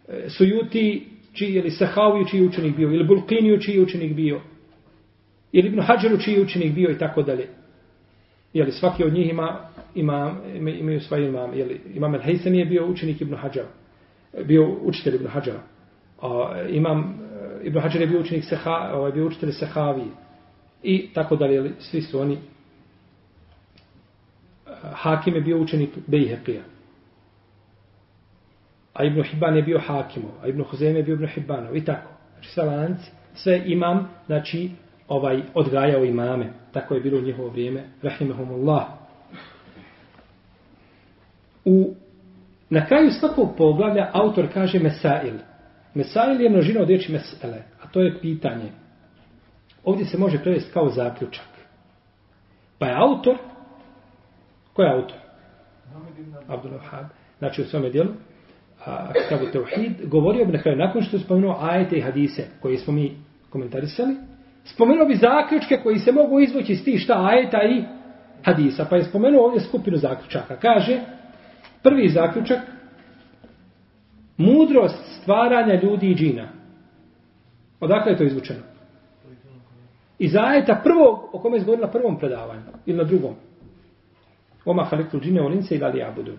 E, 0.09 0.29
Sujuti 0.29 1.07
čiji, 1.33 1.55
ili 1.55 1.71
Sahaviju 1.71 2.27
čiji 2.31 2.47
učenik 2.47 2.77
bio. 2.77 2.93
Ili 2.93 3.05
Bulkiniju 3.05 3.61
čiji 3.61 3.81
učenik 3.81 4.15
bio. 4.15 4.41
Ili 5.53 5.69
Ibn 5.69 5.81
Hađaru 5.81 6.19
čiji 6.19 6.41
učenik 6.41 6.75
bio 6.75 6.91
i 6.91 6.99
tako 6.99 7.23
dalje. 7.23 7.49
Jeli, 8.53 8.73
svaki 8.73 9.05
od 9.05 9.13
njih 9.13 9.31
ima, 9.31 9.69
ima, 9.95 10.37
ima 10.55 10.71
imaju 10.71 11.01
svoje 11.01 11.29
imam. 11.29 11.55
Jeli, 11.55 11.81
imam 11.95 12.15
El-Hejsen 12.15 12.55
je 12.55 12.65
bio 12.65 12.87
učenik 12.87 13.21
Ibn 13.21 13.35
Hađara. 13.35 13.69
Bio 14.45 14.77
učitelj 14.83 15.15
Ibn 15.15 15.27
Hađara. 15.27 15.61
A, 16.23 16.53
e, 16.57 16.77
imam 16.77 17.01
e, 17.63 17.67
Ibn 17.67 17.79
Hađar 17.79 18.01
je 18.01 18.07
bio 18.07 18.21
učenik 18.21 18.45
Seha, 18.45 18.91
ovaj 18.95 19.13
bio 19.13 19.27
učitelj 19.27 19.53
Sehavi 19.53 20.05
i 20.83 21.09
tako 21.15 21.37
dalje, 21.37 21.71
svi 21.79 22.03
su 22.03 22.21
oni 22.21 22.39
Hakim 24.93 25.35
je 25.35 25.41
bio 25.41 25.59
učenik 25.59 25.91
Bejhepija 26.07 26.63
a 28.99 29.05
Ibn 29.05 29.23
Hibban 29.23 29.57
je 29.57 29.63
bio 29.63 29.79
Hakimov, 29.79 30.31
a 30.43 30.49
Ibn 30.49 30.63
Huzem 30.63 30.97
je 30.97 31.03
bio 31.03 31.15
Ibn 31.15 31.27
Hibbanov 31.27 31.77
i 31.77 31.85
tako. 31.85 32.11
Znači 32.33 32.49
sve 32.51 32.65
lanci, 32.65 33.11
sve 33.35 33.63
imam, 33.67 34.09
znači 34.27 34.71
ovaj 35.09 35.43
odgajao 35.55 36.05
imame. 36.05 36.53
Tako 36.73 36.95
je 36.95 37.01
bilo 37.01 37.19
u 37.19 37.23
njihovo 37.23 37.49
vrijeme. 37.49 37.85
Rahimahumullah. 38.03 38.85
U, 41.65 41.95
na 42.71 42.87
kraju 42.87 43.11
svakog 43.11 43.57
poglavlja 43.57 44.11
autor 44.13 44.47
kaže 44.55 44.79
Mesail. 44.79 45.35
Mesail 45.95 46.41
je 46.41 46.51
množina 46.51 46.81
od 46.81 46.89
riječi 46.89 47.13
Mesele, 47.13 47.63
a 47.83 47.89
to 47.89 48.01
je 48.01 48.21
pitanje. 48.21 48.71
Ovdje 49.85 50.07
se 50.07 50.19
može 50.19 50.39
prevesti 50.39 50.73
kao 50.73 50.89
zaključak. 50.89 51.47
Pa 52.79 52.87
je 52.87 52.97
autor, 52.97 53.37
ko 54.73 54.83
je 54.83 54.93
autor? 54.93 55.19
Abdullah 56.49 56.85
Hab. 56.85 57.07
Znači 57.39 57.63
u 57.63 57.65
svome 57.65 57.91
dijelu, 57.91 58.11
a, 58.87 59.13
Kitabu 59.13 59.51
Teuhid, 59.53 60.09
govorio 60.09 60.45
bi 60.45 60.53
na 60.53 60.63
kraju, 60.63 60.79
nakon 60.79 61.03
što 61.03 61.17
je 61.17 61.21
spomenuo 61.21 61.59
ajete 61.61 61.97
i 61.97 62.01
hadise 62.01 62.47
koje 62.61 62.79
smo 62.79 62.93
mi 62.93 63.17
komentarisali, 63.51 64.17
spomenuo 64.65 65.07
bi 65.07 65.15
zaključke 65.15 65.77
koji 65.83 65.99
se 65.99 66.13
mogu 66.13 66.41
izvući 66.41 66.73
iz 66.73 66.85
tih 66.85 67.01
šta 67.01 67.27
ajeta 67.27 67.59
i 67.63 67.85
hadisa. 68.45 68.87
Pa 68.91 68.97
je 68.97 69.05
spomenuo 69.05 69.45
ovdje 69.45 69.61
skupinu 69.61 69.97
zaključaka. 69.97 70.57
Kaže, 70.57 71.01
prvi 71.83 72.09
zaključak, 72.09 72.59
mudrost 74.37 74.99
stvaranja 75.21 75.81
ljudi 75.83 76.11
i 76.11 76.15
džina. 76.15 76.49
Odakle 77.81 78.13
je 78.13 78.19
to 78.19 78.25
izvučeno? 78.25 78.61
Iz 80.19 80.37
ajeta 80.37 80.81
prvog, 80.85 81.29
o 81.33 81.39
kome 81.39 81.57
je 81.57 81.61
zgovorila 81.61 81.89
prvom 81.89 82.19
predavanju, 82.19 82.63
ili 82.87 82.99
na 82.99 83.05
drugom. 83.05 83.35
Oma 84.65 84.85
halikul 84.85 85.21
džine 85.21 85.43
olince 85.43 85.75
i 85.75 85.79
dali 85.79 86.03
abudu. 86.03 86.33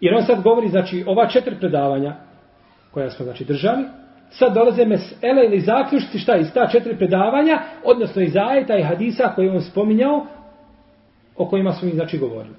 Jer 0.00 0.14
on 0.14 0.22
sad 0.22 0.42
govori, 0.42 0.68
znači, 0.68 1.04
ova 1.06 1.28
četiri 1.28 1.56
predavanja, 1.60 2.16
koja 2.90 3.10
smo, 3.10 3.24
znači, 3.24 3.44
držali, 3.44 3.84
sad 4.30 4.54
dolaze 4.54 4.84
mesele 4.84 5.46
ili 5.46 5.60
zaključci, 5.60 6.18
šta, 6.18 6.36
iz 6.36 6.52
ta 6.54 6.66
četiri 6.66 6.96
predavanja, 6.96 7.58
odnosno 7.84 8.22
iz 8.22 8.36
ajeta 8.36 8.76
i 8.76 8.82
hadisa 8.82 9.32
koje 9.34 9.50
on 9.50 9.62
spominjao, 9.62 10.26
o 11.36 11.48
kojima 11.48 11.72
smo 11.72 11.88
mi, 11.88 11.94
znači, 11.94 12.18
govorili. 12.18 12.54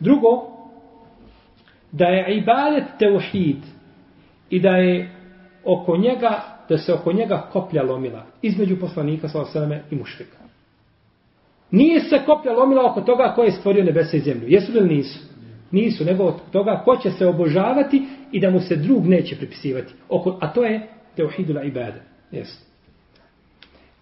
Drugo, 0.00 0.56
da 1.92 2.04
je 2.04 2.36
ibadet 2.36 2.84
teuhid 2.98 3.62
i 4.50 4.60
da 4.60 4.70
je 4.70 5.10
oko 5.64 5.96
njega, 5.96 6.40
da 6.68 6.78
se 6.78 6.94
oko 6.94 7.12
njega 7.12 7.48
koplja 7.52 7.82
lomila 7.82 8.22
između 8.42 8.80
poslanika 8.80 9.28
s.a.v. 9.28 9.82
i 9.90 9.96
mušrika. 9.96 10.38
Nije 11.70 12.00
se 12.00 12.18
koplja 12.26 12.52
lomila 12.52 12.90
oko 12.90 13.00
toga 13.00 13.32
ko 13.34 13.42
je 13.42 13.52
stvorio 13.52 13.84
nebese 13.84 14.16
i 14.16 14.20
zemlju. 14.20 14.48
Jesu 14.48 14.72
li 14.72 14.88
nisu? 14.96 15.35
Nisu, 15.70 16.04
nego 16.04 16.24
od 16.24 16.34
toga 16.52 16.82
ko 16.84 16.96
će 16.96 17.10
se 17.10 17.26
obožavati 17.26 18.02
i 18.32 18.40
da 18.40 18.50
mu 18.50 18.60
se 18.60 18.76
drug 18.76 19.06
neće 19.06 19.36
pripisivati. 19.36 19.94
Oko, 20.08 20.38
a 20.40 20.52
to 20.52 20.64
je 20.64 20.88
teuhidula 21.16 21.62
ibada. 21.62 22.00
Yes. 22.32 22.66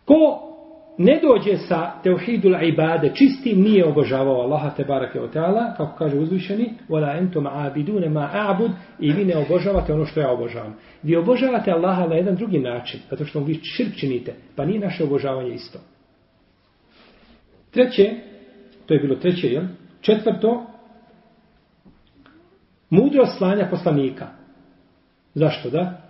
Ko 0.04 0.50
ne 0.98 1.20
dođe 1.22 1.56
sa 1.56 1.92
teuhidul 2.02 2.54
ibade, 2.62 3.12
čistim 3.14 3.62
nije 3.62 3.84
obožavao 3.84 4.40
Allaha 4.40 4.70
te 4.70 4.84
barake 4.84 5.20
o 5.20 5.28
teala, 5.28 5.74
kako 5.76 5.96
kaže 5.98 6.18
uzvišeni, 6.18 6.70
wala 6.88 7.18
entum 7.18 7.44
عَابِدُونَ 7.44 8.08
ma 8.08 8.30
a'bud, 8.32 8.70
i 9.00 9.12
vi 9.12 9.24
ne 9.24 9.36
obožavate 9.36 9.92
ono 9.92 10.06
što 10.06 10.20
ja 10.20 10.30
obožavam. 10.30 10.76
Vi 11.02 11.16
obožavate 11.16 11.72
Allaha 11.72 12.06
na 12.06 12.14
jedan 12.14 12.36
drugi 12.36 12.58
način, 12.58 13.00
zato 13.10 13.24
što 13.24 13.40
vi 13.40 13.54
širk 13.54 13.96
činite, 13.96 14.34
pa 14.56 14.64
nije 14.64 14.80
naše 14.80 15.04
obožavanje 15.04 15.54
isto. 15.54 15.78
Treće, 17.70 18.10
to 18.86 18.94
je 18.94 19.00
bilo 19.00 19.14
treće, 19.14 19.48
jel? 19.48 19.64
Četvrto, 20.00 20.66
mudro 22.93 23.25
slanja 23.25 23.67
poslanika. 23.69 24.27
Zašto, 25.33 25.69
da? 25.69 26.01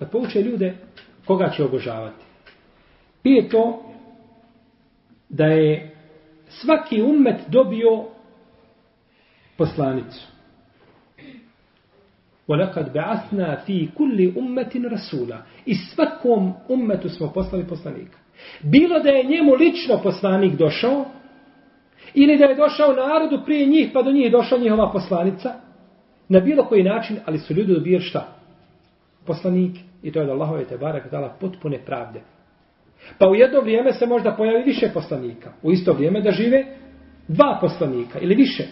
Da 0.00 0.06
pouče 0.06 0.42
ljude 0.42 0.76
koga 1.26 1.50
će 1.56 1.64
obožavati. 1.64 2.24
Pijeto, 3.22 3.82
da 5.28 5.44
je 5.44 5.96
svaki 6.48 7.02
ummet 7.02 7.40
dobio 7.48 8.04
poslanicu. 9.56 10.34
وَلَقَدْ 12.48 12.92
بَعَثْنَا 12.92 13.64
فِي 13.66 13.88
كُلِّ 13.98 14.36
أُمَّةٍ 14.36 14.72
رَسُولًا 14.74 15.38
I 15.66 15.74
svakom 15.74 16.52
ummetu 16.68 17.08
smo 17.08 17.32
poslali 17.32 17.66
poslanika. 17.66 18.18
Bilo 18.62 19.00
da 19.00 19.10
je 19.10 19.24
njemu 19.24 19.54
lično 19.54 20.00
poslanik 20.02 20.54
došao, 20.54 21.04
ili 22.14 22.38
da 22.38 22.44
je 22.44 22.54
došao 22.54 22.92
narodu 22.92 23.44
prije 23.44 23.66
njih, 23.66 23.90
pa 23.94 24.02
do 24.02 24.12
njih 24.12 24.32
došla 24.32 24.58
njihova 24.58 24.92
poslanica, 24.92 25.54
na 26.29 26.39
bilo 26.39 26.65
koji 26.65 26.83
način, 26.83 27.19
ali 27.25 27.37
su 27.37 27.53
ljudi 27.53 27.73
dobijali 27.73 28.03
šta? 28.03 28.27
Poslanik. 29.25 29.77
I 30.03 30.11
to 30.11 30.19
je 30.19 30.25
da 30.25 30.31
Allahove 30.31 30.65
te 30.65 30.77
barak 30.77 31.11
dala 31.11 31.37
potpune 31.39 31.79
pravde. 31.85 32.21
Pa 33.17 33.29
u 33.29 33.35
jedno 33.35 33.61
vrijeme 33.61 33.93
se 33.93 34.05
možda 34.05 34.35
pojavi 34.37 34.63
više 34.63 34.89
poslanika. 34.93 35.51
U 35.63 35.71
isto 35.71 35.93
vrijeme 35.93 36.21
da 36.21 36.31
žive 36.31 36.65
dva 37.27 37.57
poslanika 37.61 38.19
ili 38.19 38.35
više. 38.35 38.63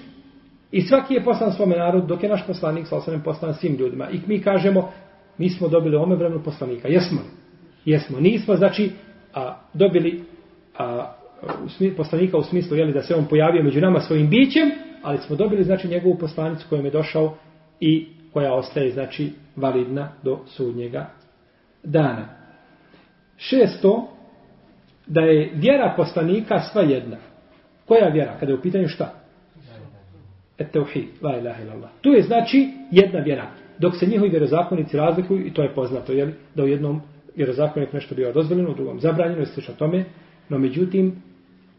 I 0.72 0.82
svaki 0.82 1.13
je 1.13 1.24
poslan 1.24 1.52
svome 1.52 1.78
narodu, 1.78 2.08
dok 2.08 2.24
je 2.24 2.30
naš 2.30 2.48
poslanik, 2.48 2.88
sa 2.88 2.96
osanem 2.98 3.22
poslan 3.24 3.54
svim 3.54 3.76
ljudima. 3.76 4.10
I 4.10 4.20
mi 4.28 4.41
kažemo, 4.41 4.91
mi 5.38 5.50
smo 5.50 5.67
dobili 5.67 5.96
ome 5.96 6.15
vremenu 6.15 6.43
poslanika. 6.43 6.88
Jesmo 6.88 7.22
li? 7.22 7.28
Jesmo. 7.86 8.20
Nismo, 8.20 8.56
znači, 8.56 8.91
a, 9.34 9.56
dobili 9.74 10.24
a, 10.78 11.13
u 11.65 11.70
smi, 11.70 11.96
poslanika 11.96 12.38
u 12.38 12.43
smislu 12.43 12.78
jeli, 12.78 12.93
da 12.93 13.02
se 13.02 13.15
on 13.15 13.26
pojavio 13.26 13.63
među 13.63 13.82
nama 13.82 14.00
svojim 14.00 14.30
bićem, 14.30 14.72
ali 15.04 15.17
smo 15.17 15.36
dobili, 15.36 15.63
znači, 15.63 15.88
njegovu 15.88 16.17
poslanicu 16.17 16.65
kojom 16.70 16.86
je 16.86 16.91
došao 16.91 17.38
i 17.79 18.07
koja 18.33 18.53
ostaje, 18.53 18.91
znači, 18.91 19.31
validna 19.55 20.11
do 20.23 20.39
sudnjega 20.45 21.09
dana. 21.83 22.27
Šesto, 23.37 24.07
da 25.07 25.21
je 25.21 25.51
vjera 25.53 25.93
poslanika 25.97 26.59
sva 26.59 26.81
jedna. 26.81 27.17
Koja 27.85 28.07
vjera? 28.07 28.37
Kada 28.39 28.51
je 28.51 28.57
u 28.57 28.61
pitanju 28.61 28.87
šta? 28.87 29.13
Et 30.57 30.71
teuhid, 30.71 31.07
la 31.21 31.37
ilaha 31.37 31.63
illallah. 31.63 31.89
Tu 32.01 32.09
je 32.09 32.21
znači 32.21 32.69
jedna 32.91 33.19
vjera. 33.19 33.47
Dok 33.79 33.95
se 33.95 34.05
njihovi 34.05 34.29
vjerozakonici 34.29 34.97
razlikuju, 34.97 35.45
i 35.45 35.53
to 35.53 35.63
je 35.63 35.73
poznato, 35.73 36.11
jel? 36.11 36.29
da 36.55 36.63
u 36.63 36.67
jednom 36.67 37.01
vjerozakoniku 37.35 37.95
nešto 37.95 38.15
bio 38.15 38.33
dozvoljeno, 38.33 38.71
u 38.71 38.75
drugom 38.75 38.99
zabranjeno, 38.99 39.41
i 39.41 39.45
slično 39.45 39.73
tome, 39.73 40.05
no 40.49 40.57
međutim, 40.57 41.15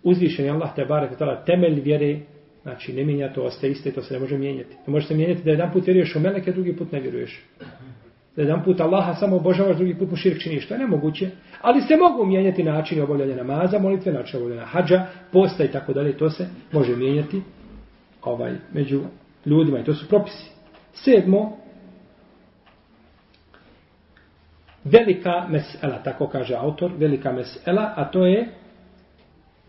uzvišen 0.03 0.45
je 0.45 0.51
Allah, 0.51 0.75
te 0.75 0.85
barek, 0.85 1.11
temelj 1.47 1.81
vjere, 1.81 2.21
znači 2.69 2.93
ne 2.93 3.05
mijenja 3.05 3.33
to, 3.33 3.43
ostaje 3.43 3.73
iste, 3.73 3.93
to 3.93 4.03
se 4.03 4.15
ne 4.15 4.21
može 4.21 4.39
mijenjati. 4.39 4.77
Ne 4.87 4.93
može 4.93 5.07
se 5.07 5.15
mijenjati 5.15 5.43
da 5.43 5.51
jedan 5.51 5.73
put 5.73 5.87
vjeruješ 5.87 6.17
u 6.17 6.21
meleke, 6.21 6.53
drugi 6.53 6.77
put 6.77 6.93
ne 6.93 7.01
vjeruješ 7.01 7.45
da 8.39 8.43
jedan 8.43 8.65
put 8.65 8.81
Allaha 8.81 9.15
samo 9.15 9.37
obožavaš, 9.37 9.77
drugi 9.77 9.95
put 9.99 10.11
mu 10.11 10.17
širk 10.17 10.41
činiš. 10.41 10.69
To 10.69 10.75
je 10.75 10.79
nemoguće. 10.79 11.31
Ali 11.61 11.81
se 11.81 11.97
mogu 11.97 12.27
mijenjati 12.27 12.63
načini 12.63 13.01
obavljanja 13.01 13.37
namaza, 13.37 13.79
molitve, 13.79 14.13
način 14.13 14.41
obavljanja 14.41 14.65
hađa, 14.65 15.07
posta 15.33 15.65
i 15.65 15.69
tako 15.69 15.93
dalje. 15.93 16.17
To 16.17 16.31
se 16.31 16.47
može 16.73 16.97
mijenjati 16.97 17.43
ovaj, 18.23 18.55
među 18.73 19.01
ljudima 19.47 19.79
i 19.79 19.85
to 19.85 19.95
su 19.95 20.09
propisi. 20.09 20.51
Sedmo, 20.93 21.57
velika 24.85 25.47
mesela, 25.49 26.03
tako 26.03 26.29
kaže 26.29 26.55
autor, 26.55 26.93
velika 26.99 27.33
mesela, 27.33 27.93
a 27.97 28.11
to 28.11 28.27
je 28.27 28.49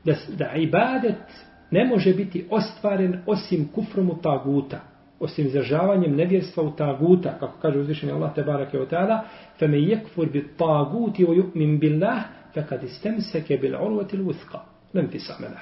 da, 0.04 0.14
da 0.38 0.54
ibadet 0.56 1.49
ne 1.72 1.86
može 1.86 2.14
biti 2.14 2.46
ostvaren 2.50 3.22
osim 3.26 3.68
kufrom 3.76 4.10
u 4.10 4.22
taguta 4.22 4.90
osim 5.20 5.46
izražavanjem 5.46 6.16
nevjerstva 6.16 6.64
u 6.64 6.72
taguta, 6.72 7.38
kako 7.40 7.60
kaže 7.62 7.80
uzvišenje 7.80 8.14
Allah 8.14 8.36
te 8.36 8.44
barake 8.44 8.80
o 8.80 8.86
ta'ala, 8.86 9.22
fe 9.60 9.68
me 9.68 9.78
yekfur 9.78 10.32
bi 10.32 10.48
taguti 10.58 11.26
o 11.26 11.34
yu'min 11.34 11.80
billah, 11.80 12.24
fe 12.54 12.66
kad 12.70 12.84
istemseke 12.84 13.58
bil 13.58 13.76
urvati 13.76 14.18
l'uthqa. 14.18 14.60
Nem 14.94 15.08
ti 15.08 15.20
samenah. 15.20 15.62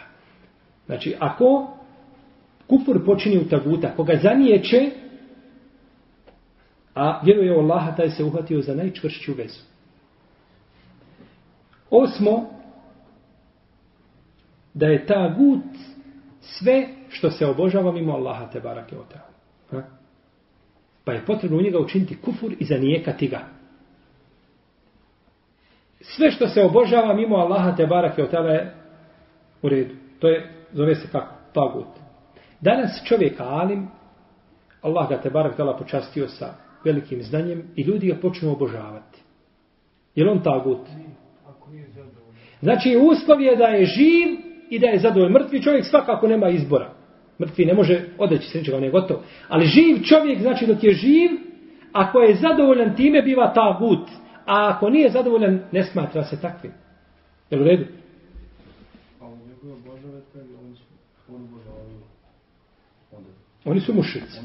Znači, 0.85 1.15
ako 1.19 1.77
kufur 2.67 3.05
počini 3.05 3.37
u 3.37 3.49
taguta, 3.49 3.95
koga 3.95 4.15
zanijeće, 4.15 4.91
a 6.95 7.21
vjeruje 7.23 7.57
u 7.57 7.59
Allaha, 7.59 7.95
taj 7.95 8.09
se 8.09 8.23
uhvatio 8.23 8.61
za 8.61 8.75
najčvršću 8.75 9.33
vezu. 9.33 9.61
Osmo, 11.89 12.49
da 14.73 14.87
je 14.87 15.05
tagut 15.05 15.63
sve 16.47 16.87
što 17.09 17.31
se 17.31 17.45
obožava 17.45 17.91
mimo 17.91 18.13
Allaha 18.13 18.49
te 18.49 18.59
barake 18.59 18.97
o 18.97 19.03
ta'ala. 19.03 19.31
Ha? 19.71 19.89
Pa 21.05 21.13
je 21.13 21.25
potrebno 21.25 21.57
u 21.57 21.61
njega 21.61 21.79
učiniti 21.79 22.21
kufur 22.21 22.53
i 22.59 22.65
zanijekati 22.65 23.27
ga. 23.27 23.39
Sve 26.01 26.31
što 26.31 26.47
se 26.47 26.63
obožava 26.63 27.13
mimo 27.13 27.35
Allaha 27.35 27.75
te 27.75 27.85
barake 27.85 28.23
tada 28.31 28.49
je 28.49 28.75
u 29.61 29.69
redu. 29.69 29.95
To 30.19 30.27
je, 30.27 30.65
zove 30.73 30.95
se 30.95 31.07
kako? 31.11 31.35
Tagut. 31.53 31.87
Danas 32.61 33.01
čovjek 33.05 33.39
alim, 33.39 33.87
Allah 34.81 35.09
ga 35.09 35.21
te 35.21 35.29
barak 35.29 35.57
tala 35.57 35.77
počastio 35.77 36.27
sa 36.27 36.53
velikim 36.83 37.23
znanjem 37.23 37.63
i 37.75 37.81
ljudi 37.81 38.07
ga 38.07 38.15
počnu 38.21 38.51
obožavati. 38.51 39.21
Je 40.15 40.23
li 40.23 40.29
on 40.29 40.43
tagut? 40.43 40.87
Znači, 42.61 42.97
uslov 43.11 43.41
je 43.41 43.55
da 43.55 43.65
je 43.65 43.85
živ 43.85 44.46
i 44.69 44.79
da 44.79 44.87
je 44.87 44.99
zadovoljan. 44.99 45.31
Mrtvi 45.31 45.61
čovjek 45.61 45.85
svakako 45.85 46.27
nema 46.27 46.49
izbora. 46.49 46.89
Mrtvi 47.41 47.65
ne 47.65 47.73
može 47.73 48.01
odreći 48.17 48.49
se 48.49 48.57
ničega, 48.57 48.77
on 48.77 48.83
je 48.83 48.91
gotov. 48.91 49.17
Ali 49.47 49.65
živ 49.65 50.03
čovjek, 50.03 50.41
znači 50.41 50.65
dok 50.65 50.83
je 50.83 50.93
živ, 50.93 51.29
ako 51.91 52.19
je 52.19 52.35
zadovoljan 52.35 52.95
time, 52.95 53.21
biva 53.21 53.53
ta 53.53 53.77
gut. 53.79 54.09
A 54.45 54.73
ako 54.75 54.89
nije 54.89 55.09
zadovoljan, 55.09 55.59
ne 55.71 55.83
smatra 55.83 56.23
se 56.23 56.41
takvim. 56.41 56.71
Je 57.49 57.59
u 57.61 57.63
redu? 57.63 57.85
Oni 63.65 63.79
su 63.79 63.93
mušici. 63.93 64.39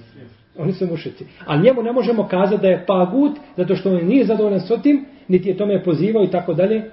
Oni 0.59 0.73
su 0.73 0.87
mušici. 0.87 1.25
Ali 1.47 1.63
njemu 1.63 1.83
ne 1.83 1.93
možemo 1.93 2.29
kazati 2.29 2.63
da 2.63 2.69
je 2.69 2.87
pagut, 2.87 3.39
zato 3.57 3.77
što 3.77 3.91
on 3.91 4.07
nije 4.07 4.25
zadovoljan 4.25 4.61
s 4.61 4.83
tim, 4.83 5.05
niti 5.29 5.49
je 5.49 5.57
tome 5.57 5.85
pozivao 5.85 6.25
i 6.25 6.31
tako 6.31 6.55
dalje. 6.55 6.91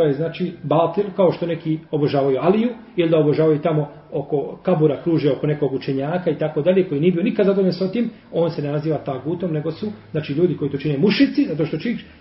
To 0.00 0.04
je 0.04 0.12
znači 0.12 0.52
batil, 0.62 1.04
kao 1.16 1.32
što 1.32 1.46
neki 1.46 1.78
obožavaju 1.90 2.38
Aliju, 2.40 2.68
ili 2.96 3.10
da 3.10 3.18
obožavaju 3.18 3.58
tamo 3.58 3.88
oko 4.12 4.58
kabura 4.62 5.02
kruže, 5.02 5.32
oko 5.32 5.46
nekog 5.46 5.72
učenjaka 5.72 6.30
i 6.30 6.38
tako 6.38 6.62
dalje, 6.62 6.88
koji 6.88 7.00
nije 7.00 7.12
bio 7.12 7.22
nikad 7.22 7.46
zadovoljan 7.46 7.72
s 7.72 7.92
tim, 7.92 8.10
on 8.32 8.50
se 8.50 8.62
ne 8.62 8.72
naziva 8.72 8.98
tagutom, 8.98 9.52
nego 9.52 9.70
su 9.70 9.86
znači 10.10 10.32
ljudi 10.32 10.56
koji 10.56 10.70
to 10.70 10.78
čine 10.78 10.98
mušici, 10.98 11.44
zato 11.44 11.66
što 11.66 11.76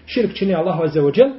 širk 0.05 0.33
čine 0.33 0.53
Allahu 0.53 0.83
Azzawajal, 0.83 1.31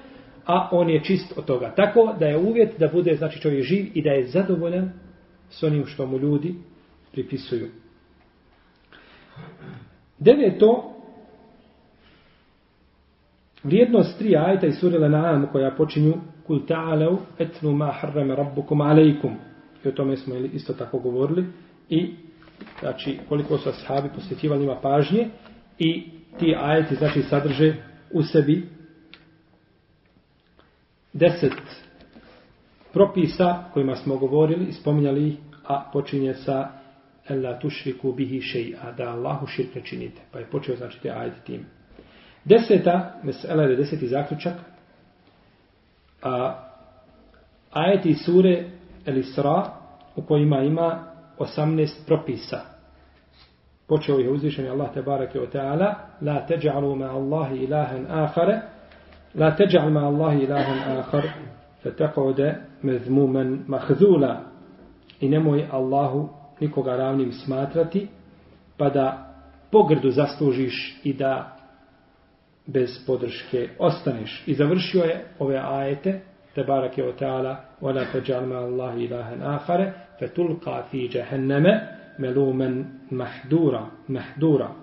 a 0.46 0.68
on 0.72 0.90
je 0.90 1.04
čist 1.04 1.38
od 1.38 1.44
toga. 1.44 1.72
Tako 1.76 2.14
da 2.18 2.26
je 2.26 2.38
uvjet 2.38 2.78
da 2.78 2.88
bude 2.88 3.14
znači 3.16 3.40
čovjek 3.40 3.64
živ 3.64 3.86
i 3.94 4.02
da 4.02 4.10
je 4.10 4.26
zadovoljan 4.26 4.92
s 5.50 5.62
onim 5.62 5.86
što 5.86 6.06
mu 6.06 6.18
ljudi 6.18 6.54
pripisuju. 7.12 7.68
Deveto, 10.18 10.96
vrijednost 13.62 14.18
tri 14.18 14.36
ajta 14.36 14.66
iz 14.66 14.78
sure 14.78 14.98
Lanam 14.98 15.46
koja 15.52 15.70
počinju 15.70 16.14
kul 16.46 16.60
ta'alau 16.66 17.18
etnu 17.38 17.72
ma 17.72 17.92
harrama 17.92 18.34
rabbukum 18.34 18.80
alejkum. 18.80 19.36
I 19.84 19.88
o 19.88 19.92
tome 19.92 20.16
smo 20.16 20.34
isto 20.34 20.72
tako 20.72 20.98
govorili. 20.98 21.46
I 21.88 22.14
znači 22.80 23.18
koliko 23.28 23.58
su 23.58 23.68
ashabi 23.68 24.08
posjećivali 24.14 24.60
njima 24.60 24.76
pažnje 24.82 25.28
i 25.78 26.04
ti 26.38 26.56
ajeti 26.60 26.94
znači 26.94 27.22
sadrže 27.22 27.74
u 28.12 28.22
sebi 28.22 28.68
deset 31.12 31.52
propisa 32.92 33.64
kojima 33.72 33.96
smo 33.96 34.16
govorili 34.16 34.64
i 34.64 34.72
spominjali 34.72 35.36
a 35.66 35.90
počinje 35.92 36.34
sa 36.34 36.68
la 37.30 37.58
tušriku 37.58 38.12
bihi 38.12 38.40
še'a, 38.40 38.96
da 38.96 39.10
Allahu 39.10 39.46
širk 39.46 39.74
ne 39.74 39.82
činite. 39.84 40.22
Pa 40.32 40.38
je 40.38 40.50
počeo 40.50 40.76
znači 40.76 41.00
te 41.02 41.10
ajeti 41.10 41.44
tim. 41.46 41.66
Deseta, 42.50 43.14
mesela 43.22 43.62
je 43.62 43.76
deseti 43.76 44.06
zaključak, 44.06 44.54
a 46.22 46.54
ajeti 47.72 48.14
sure 48.14 48.64
El 49.06 49.18
Isra 49.18 49.64
u 50.16 50.22
kojima 50.22 50.62
ima 50.62 51.04
18 51.38 52.06
propisa. 52.06 52.60
Počeo 53.88 54.18
je 54.18 54.30
uzvišen 54.30 54.70
Allah 54.70 54.92
te 54.94 55.02
barake 55.02 55.40
o 55.40 55.46
teala, 55.46 55.94
La 56.20 56.46
teđa'lu 56.46 56.96
ma 56.96 57.04
Allahi 57.04 57.56
ilahan 57.56 58.06
ahare 58.08 58.60
La 59.34 59.56
teđa'l 59.56 59.90
ma 59.90 60.00
Allahi 60.00 60.42
ilahan 60.42 60.98
ahar 60.98 61.28
fe 61.82 61.90
teqode 61.90 62.54
mezmumen 62.82 63.64
mahzula 63.66 64.40
i 65.20 65.28
nemoj 65.28 65.68
Allahu 65.72 66.28
nikoga 66.60 66.96
ravnim 66.96 67.32
smatrati, 67.32 68.08
pa 68.76 68.88
da 68.88 69.34
pogrdu 69.70 70.10
zaslužiš 70.10 71.00
i 71.04 71.12
da 71.12 71.59
bez 72.69 73.05
podrške 73.07 73.69
ostaneš. 73.79 74.43
I 74.45 74.53
završio 74.53 75.03
je 75.03 75.25
ove 75.39 75.57
ajete, 75.57 76.21
te 76.55 76.63
barak 76.63 76.97
je 76.97 77.07
o 77.09 77.11
teala, 77.11 77.65
وَلَا 77.81 78.05
تَجَعْلْ 78.13 78.45
مَا 78.45 78.59
اللَّهِ 78.59 78.93
إِلَهًا 79.07 79.55
آخَرَ 79.55 79.91
فَتُلْقَى 80.19 80.83
فِي 80.91 81.07
جَهَنَّمَ 81.07 81.65
مَلُومًا 82.19 82.85
مَحْدُورًا 83.11 83.91
مَحْدُورًا 84.09 84.75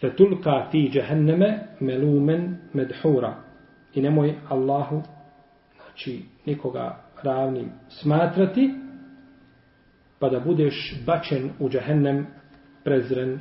فَتُلْقَى 0.00 0.68
فِي 0.72 0.88
جَهَنَّمَ 0.88 1.42
مَلُومًا 1.80 2.56
مَدْحُورًا 2.74 3.34
I 3.94 4.02
nemoj 4.02 4.34
Allahu, 4.48 5.02
znači 5.76 6.22
nikoga 6.46 6.98
ravnim 7.22 7.70
smatrati, 7.88 8.74
pa 10.18 10.28
da 10.28 10.40
budeš 10.40 11.02
bačen 11.06 11.50
u 11.58 11.68
džahennem 11.68 12.26
prezren 12.84 13.38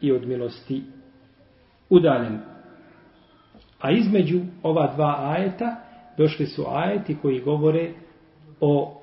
i 0.00 0.12
od 0.12 0.28
milosti 0.28 0.82
udaljen. 1.89 2.39
A 3.79 3.91
između 3.91 4.39
ova 4.63 4.93
dva 4.95 5.33
ajeta 5.37 5.75
došli 6.17 6.45
su 6.45 6.65
ajeti 6.67 7.17
koji 7.21 7.41
govore 7.41 7.91
o 8.59 9.01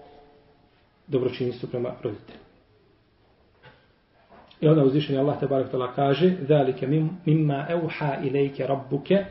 dobročinstvu 1.06 1.68
prema 1.68 1.90
roditelju. 2.02 2.42
I 4.60 4.68
onda 4.68 4.84
uzvišenje 4.84 5.18
Allah 5.18 5.40
te 5.40 5.46
barek 5.46 5.70
tala 5.70 5.92
kaže 5.92 6.32
Zalike 6.48 6.86
mimma 7.26 7.66
euha 7.68 8.16
ilajke 8.24 8.66
rabbuke 8.66 9.24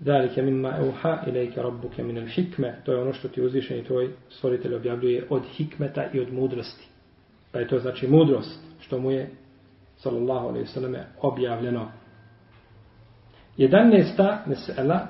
Zalike 0.00 0.42
mimma 0.42 0.72
euha 0.78 1.22
ilajke 1.26 1.62
rabbuke 1.62 2.02
min 2.02 2.18
al 2.18 2.26
hikme 2.26 2.74
To 2.84 2.92
je 2.92 3.02
ono 3.02 3.12
što 3.12 3.28
ti 3.28 3.42
uzvišenje 3.42 3.84
tvoj 3.84 4.10
stvoritelj 4.30 4.74
objavljuje 4.74 5.26
od 5.30 5.42
hikmeta 5.56 6.04
i 6.12 6.20
od 6.20 6.32
mudrosti. 6.32 6.86
Pa 7.52 7.58
je 7.58 7.68
to 7.68 7.78
znači 7.78 8.06
mudrost 8.06 8.60
što 8.80 8.98
mu 8.98 9.10
je 9.10 9.30
sallallahu 9.98 10.48
alaihi 10.48 10.66
sallam 10.66 10.94
objavljeno. 11.20 11.88
11. 13.58 14.38
mesela 14.46 15.06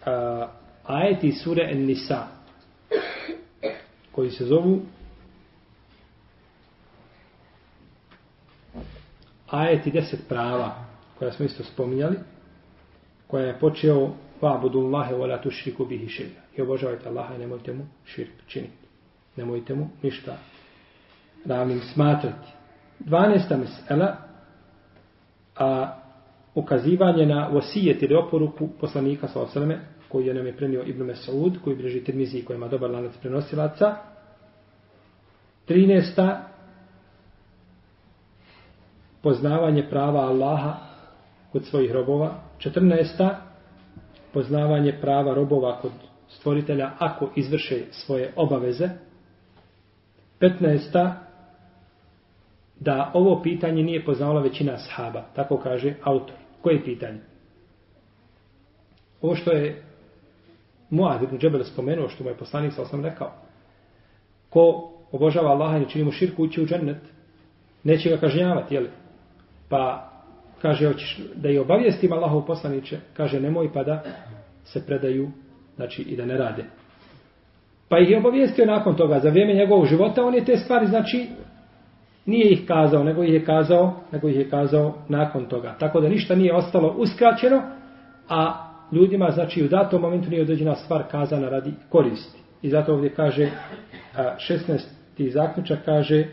uh, 0.00 0.48
ajeti 0.84 1.32
sure 1.32 1.70
En-Nisa 1.72 2.26
koji 4.12 4.30
se 4.30 4.44
zovu 4.44 4.80
ajeti 9.50 9.90
deset 9.90 10.28
prava 10.28 10.84
koja 11.18 11.32
smo 11.32 11.44
isto 11.44 11.64
spominjali 11.64 12.16
koja 13.26 13.46
je 13.46 13.58
počeo 13.58 14.10
vabudullahe 14.40 15.14
wa 15.14 15.28
la 15.28 15.42
tušriku 15.42 15.84
bihi 15.84 16.08
širka. 16.08 16.40
i 16.56 16.62
obožavajte 16.62 17.08
Allaha 17.08 17.34
i 17.34 17.38
nemojte 17.38 17.72
mu 17.72 17.86
širk 18.04 18.30
činiti 18.46 18.86
nemojte 19.36 19.74
mu 19.74 19.88
ništa 20.02 20.38
ravnim 21.46 21.80
smatrati 21.80 22.59
12. 23.06 23.56
mesela 23.56 24.16
a 25.56 25.96
ukazivanje 26.54 27.26
na 27.26 27.48
vosijet 27.48 28.02
ili 28.02 28.14
oporuku 28.14 28.68
poslanika 28.80 29.28
sa 29.28 29.40
osaleme 29.40 29.80
koji 30.08 30.26
je 30.26 30.34
nam 30.34 30.46
je 30.46 30.56
prenio 30.56 30.82
Ibn 30.82 31.02
Mesaud 31.02 31.58
koji 31.64 31.76
bliži 31.76 32.04
Tirmizi 32.04 32.38
i 32.38 32.44
kojima 32.44 32.68
dobar 32.68 32.90
lanac 32.90 33.16
prenosilaca 33.20 33.96
13. 35.68 36.36
poznavanje 39.22 39.86
prava 39.90 40.20
Allaha 40.20 40.76
kod 41.52 41.64
svojih 41.64 41.92
robova 41.92 42.34
14. 42.58 43.34
poznavanje 44.32 44.98
prava 45.00 45.34
robova 45.34 45.80
kod 45.80 45.92
stvoritelja 46.28 46.90
ako 46.98 47.28
izvrše 47.36 47.84
svoje 47.90 48.32
obaveze 48.36 48.88
15 50.40 51.29
da 52.80 53.10
ovo 53.14 53.42
pitanje 53.42 53.82
nije 53.82 54.04
poznala 54.04 54.40
većina 54.40 54.78
sahaba. 54.78 55.22
Tako 55.36 55.56
kaže 55.56 55.94
autor. 56.02 56.36
Koje 56.62 56.84
pitanje? 56.84 57.18
Ovo 59.22 59.34
što 59.34 59.52
je 59.52 59.82
Muad 60.90 61.22
ibn 61.22 61.38
Džebel 61.38 61.64
spomenuo, 61.64 62.08
što 62.08 62.24
mu 62.24 62.30
je 62.30 62.36
poslanik 62.36 62.72
sa 62.72 62.82
osam 62.82 63.04
rekao. 63.04 63.32
Ko 64.50 64.92
obožava 65.12 65.50
Allaha 65.50 65.76
i 65.76 65.80
ne 65.80 65.88
čini 65.88 66.04
mu 66.04 66.12
širku 66.12 66.42
ući 66.42 66.62
u 66.62 66.66
džennet, 66.66 67.02
neće 67.84 68.10
ga 68.10 68.16
kažnjavati, 68.16 68.74
jel? 68.74 68.86
Pa 69.68 70.10
kaže, 70.62 70.86
hoćeš 70.86 71.20
da 71.34 71.48
je 71.48 71.60
obavijestim 71.60 72.12
Allahu 72.12 72.46
poslaniće, 72.46 72.98
kaže, 73.16 73.40
nemoj 73.40 73.72
pa 73.72 73.84
da 73.84 74.02
se 74.64 74.86
predaju, 74.86 75.30
znači 75.76 76.02
i 76.02 76.16
da 76.16 76.26
ne 76.26 76.38
rade. 76.38 76.64
Pa 77.88 77.98
ih 77.98 78.10
je 78.10 78.18
obavijestio 78.18 78.66
nakon 78.66 78.96
toga, 78.96 79.18
za 79.18 79.30
vrijeme 79.30 79.54
njegovog 79.54 79.86
života, 79.86 80.24
on 80.24 80.34
je 80.34 80.44
te 80.44 80.56
stvari, 80.56 80.86
znači, 80.86 81.26
nije 82.26 82.52
ih 82.52 82.66
kazao, 82.66 83.04
nego 83.04 83.22
ih 83.22 83.32
je 83.32 83.44
kazao, 83.44 84.00
nego 84.12 84.28
ih 84.28 84.36
je 84.36 84.50
kazao 84.50 84.94
nakon 85.08 85.44
toga. 85.44 85.76
Tako 85.78 86.00
da 86.00 86.08
ništa 86.08 86.34
nije 86.34 86.54
ostalo 86.54 86.94
uskraćeno, 86.98 87.62
a 88.28 88.66
ljudima, 88.92 89.30
znači 89.30 89.64
u 89.64 89.68
datom 89.68 90.02
momentu 90.02 90.30
nije 90.30 90.42
određena 90.42 90.74
stvar 90.74 91.02
kazana 91.10 91.48
radi 91.48 91.72
koristi. 91.88 92.38
I 92.62 92.70
zato 92.70 92.94
ovdje 92.94 93.14
kaže, 93.14 93.50
16. 94.16 95.30
zaključak 95.30 95.78
kaže, 95.84 96.26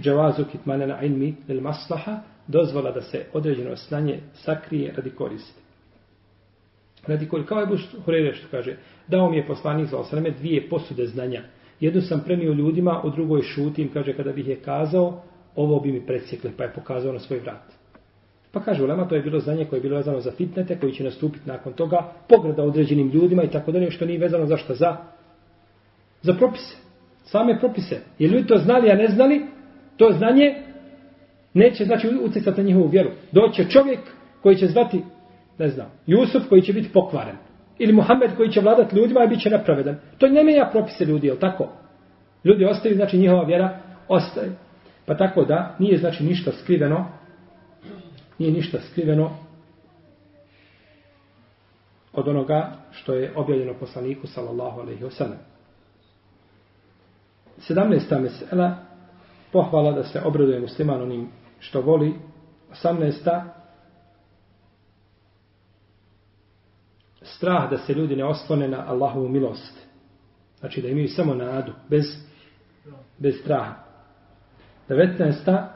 džavazu 0.00 0.44
kitmanena 0.44 1.02
ilmi 1.02 1.34
il 1.48 1.60
maslaha, 1.60 2.18
dozvola 2.46 2.90
da 2.90 3.00
se 3.00 3.24
određeno 3.32 3.76
snanje 3.76 4.20
sakrije 4.32 4.92
radi 4.96 5.10
koristi. 5.10 5.62
Radi 7.06 7.28
koristi, 7.28 7.48
kao 7.48 7.60
je 7.60 7.66
Buš 7.66 7.88
Hurere 8.04 8.34
što 8.34 8.46
kaže, 8.50 8.76
dao 9.08 9.30
mi 9.30 9.36
je 9.36 9.46
poslanik 9.46 9.88
za 9.88 9.98
osreme 9.98 10.30
dvije 10.30 10.68
posude 10.68 11.06
znanja. 11.06 11.42
Jednu 11.80 12.00
sam 12.00 12.22
premio 12.24 12.52
ljudima, 12.52 13.02
u 13.04 13.10
drugoj 13.10 13.42
šutim, 13.42 13.90
kaže, 13.92 14.12
kada 14.12 14.32
bih 14.32 14.48
je 14.48 14.56
kazao, 14.56 15.22
ovo 15.56 15.80
bi 15.80 15.92
mi 15.92 16.06
presjekli, 16.06 16.50
pa 16.56 16.64
je 16.64 16.72
pokazao 16.72 17.12
na 17.12 17.18
svoj 17.18 17.38
vrat. 17.38 17.62
Pa 18.52 18.60
kaže 18.60 18.84
Ulema, 18.84 19.08
to 19.08 19.14
je 19.14 19.22
bilo 19.22 19.40
znanje 19.40 19.64
koje 19.64 19.78
je 19.78 19.82
bilo 19.82 19.96
vezano 19.96 20.20
za 20.20 20.30
fitnete, 20.30 20.78
koji 20.80 20.92
će 20.92 21.04
nastupiti 21.04 21.48
nakon 21.48 21.72
toga, 21.72 22.12
pograda 22.28 22.62
određenim 22.62 23.10
ljudima 23.10 23.42
i 23.42 23.50
tako 23.50 23.72
dalje, 23.72 23.90
što 23.90 24.06
nije 24.06 24.18
vezano 24.18 24.46
za 24.46 24.56
šta 24.56 24.74
za 24.74 24.96
Za 26.22 26.34
propise. 26.34 26.76
Same 27.24 27.58
propise. 27.60 28.00
Jer 28.18 28.30
ljudi 28.30 28.46
to 28.46 28.58
znali, 28.58 28.90
a 28.90 28.94
ne 28.94 29.08
znali, 29.08 29.46
to 29.96 30.12
znanje 30.12 30.54
neće 31.54 31.84
znači 31.84 32.08
utjecati 32.22 32.60
na 32.60 32.66
njihovu 32.66 32.88
vjeru. 32.88 33.10
Doće 33.32 33.64
čovjek 33.64 34.00
koji 34.42 34.56
će 34.56 34.66
zvati, 34.66 35.04
ne 35.58 35.68
znam, 35.68 35.86
Jusuf 36.06 36.48
koji 36.48 36.62
će 36.62 36.72
biti 36.72 36.92
pokvaren. 36.92 37.36
Ili 37.78 37.92
Muhammed 37.92 38.30
koji 38.36 38.50
će 38.50 38.60
vladati 38.60 38.96
ljudima 38.96 39.24
i 39.24 39.28
bit 39.28 39.40
će 39.40 39.50
nepravedan. 39.50 39.96
To 40.18 40.28
ne 40.28 40.44
menja 40.44 40.68
propise 40.72 41.04
ljudi, 41.04 41.26
je 41.26 41.38
tako? 41.38 41.68
Ljudi 42.44 42.64
ostaju, 42.64 42.94
znači 42.94 43.18
njihova 43.18 43.44
vjera 43.44 43.78
ostaje. 44.08 44.52
Pa 45.12 45.18
tako 45.18 45.44
da, 45.44 45.76
nije 45.78 45.98
znači 45.98 46.24
ništa 46.24 46.52
skriveno, 46.52 47.06
nije 48.38 48.52
ništa 48.52 48.78
skriveno 48.80 49.30
od 52.12 52.28
onoga 52.28 52.72
što 52.90 53.14
je 53.14 53.32
objavljeno 53.36 53.74
poslaniku 53.80 54.26
sallallahu 54.26 54.80
alaihi 54.80 55.04
wasallam. 55.04 55.36
17. 57.68 58.20
mesela 58.20 58.76
pohvala 59.52 59.92
da 59.92 60.04
se 60.04 60.20
obraduje 60.24 60.60
musliman 60.60 61.02
onim 61.02 61.28
što 61.58 61.80
voli. 61.80 62.14
18. 62.84 63.42
strah 67.22 67.70
da 67.70 67.78
se 67.78 67.94
ljudi 67.94 68.16
ne 68.16 68.24
oslone 68.24 68.68
na 68.68 68.84
Allahovu 68.88 69.28
milost. 69.28 69.78
Znači 70.60 70.82
da 70.82 70.88
imaju 70.88 71.08
samo 71.08 71.34
nadu, 71.34 71.72
bez, 71.88 72.04
bez 73.18 73.40
straha. 73.40 73.81
19. 74.88 75.66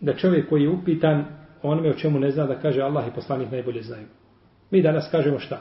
da 0.00 0.14
čovjek 0.14 0.48
koji 0.48 0.62
je 0.62 0.70
upitan 0.70 1.24
onome 1.62 1.90
o 1.90 1.94
čemu 1.94 2.18
ne 2.18 2.30
zna 2.30 2.46
da 2.46 2.60
kaže 2.60 2.82
Allah 2.82 3.08
i 3.08 3.14
poslanik 3.14 3.50
najbolje 3.50 3.82
znaju. 3.82 4.06
Mi 4.70 4.82
danas 4.82 5.08
kažemo 5.10 5.38
šta? 5.38 5.60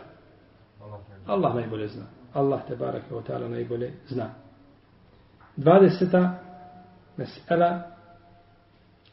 Allah 1.26 1.56
najbolje 1.56 1.88
zna. 1.88 2.04
Allah 2.34 2.62
te 2.68 2.76
barak 2.76 3.04
o 3.12 3.22
ta'ala 3.22 3.50
najbolje 3.50 3.92
zna. 4.08 4.30
20. 5.58 6.30
mesela 7.18 7.84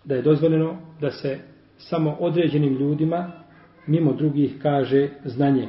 da 0.05 0.15
je 0.15 0.23
dozvoljeno 0.23 0.77
da 1.01 1.11
se 1.11 1.39
samo 1.77 2.17
određenim 2.21 2.75
ljudima 2.75 3.33
mimo 3.87 4.13
drugih 4.13 4.59
kaže 4.63 5.09
znanje. 5.25 5.69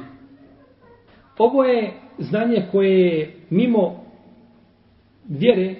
Ovo 1.38 1.64
je 1.64 1.92
znanje 2.18 2.68
koje 2.72 3.08
je 3.08 3.36
mimo 3.50 4.04
vjere 5.28 5.74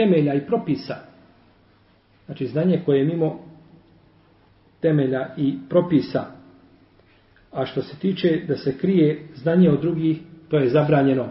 temelja 0.00 0.34
i 0.34 0.46
propisa. 0.46 0.94
Znači 2.26 2.46
znanje 2.46 2.82
koje 2.84 2.98
je 2.98 3.04
mimo 3.04 3.38
temelja 4.80 5.34
i 5.36 5.58
propisa. 5.68 6.24
A 7.52 7.66
što 7.66 7.82
se 7.82 7.96
tiče 7.98 8.40
da 8.48 8.56
se 8.56 8.78
krije 8.78 9.28
znanje 9.34 9.70
od 9.70 9.80
drugih, 9.80 10.20
to 10.50 10.58
je 10.58 10.68
zabranjeno. 10.68 11.26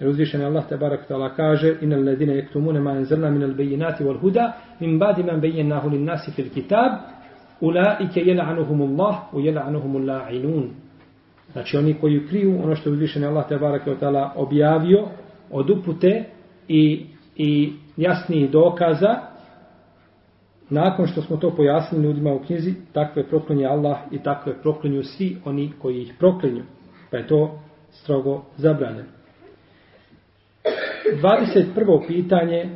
Jer 0.00 0.08
uzvišen 0.08 0.40
je 0.40 0.46
Allah 0.46 0.68
te 0.68 0.76
barak 0.76 1.08
tala 1.08 1.34
kaže 1.34 1.76
Inna 1.80 1.96
ledine 1.96 2.34
yaktumuna 2.34 2.80
ma 2.80 2.92
enzrna 2.92 3.30
min 3.30 3.42
al 3.42 3.54
bejinati 3.54 4.04
wal 4.04 4.20
huda 4.20 4.52
min 4.80 4.98
badi 4.98 5.22
man 5.22 5.40
bejinnahu 5.40 5.88
lin 5.88 6.04
nasi 6.04 6.30
fil 6.30 6.50
kitab 6.54 6.92
ulaike 7.60 8.20
jela'anuhumullah 8.20 9.14
u 9.32 9.40
jela'anuhumulla'inun. 9.40 10.68
Znači 11.52 11.76
oni 11.76 11.94
koji 11.94 12.26
kriju 12.26 12.60
ono 12.64 12.76
što 12.76 12.90
je 12.90 12.92
uzvišen 12.92 13.22
je 13.22 13.28
Allah 13.28 13.48
te 13.48 13.58
barak 13.58 13.82
tala 14.00 14.32
objavio 14.36 15.08
od 15.50 15.70
upute 15.70 16.24
i, 16.68 17.06
i 17.36 17.72
jasnijih 17.96 18.50
dokaza 18.50 19.20
nakon 20.70 21.06
što 21.06 21.22
smo 21.22 21.36
to 21.36 21.50
pojasnili 21.56 22.04
ljudima 22.04 22.32
u 22.32 22.38
knjizi 22.38 22.74
takve 22.92 23.28
proklinje 23.28 23.66
Allah 23.66 23.98
i 24.10 24.22
takve 24.22 24.62
proklinju 24.62 25.02
svi 25.02 25.36
oni 25.44 25.72
koji 25.82 26.02
ih 26.02 26.14
proklinju. 26.18 26.62
Pa 27.10 27.16
je 27.16 27.26
to 27.26 27.60
strogo 27.90 28.42
zabranjeno. 28.56 29.08
21. 31.22 32.06
pitanje 32.06 32.70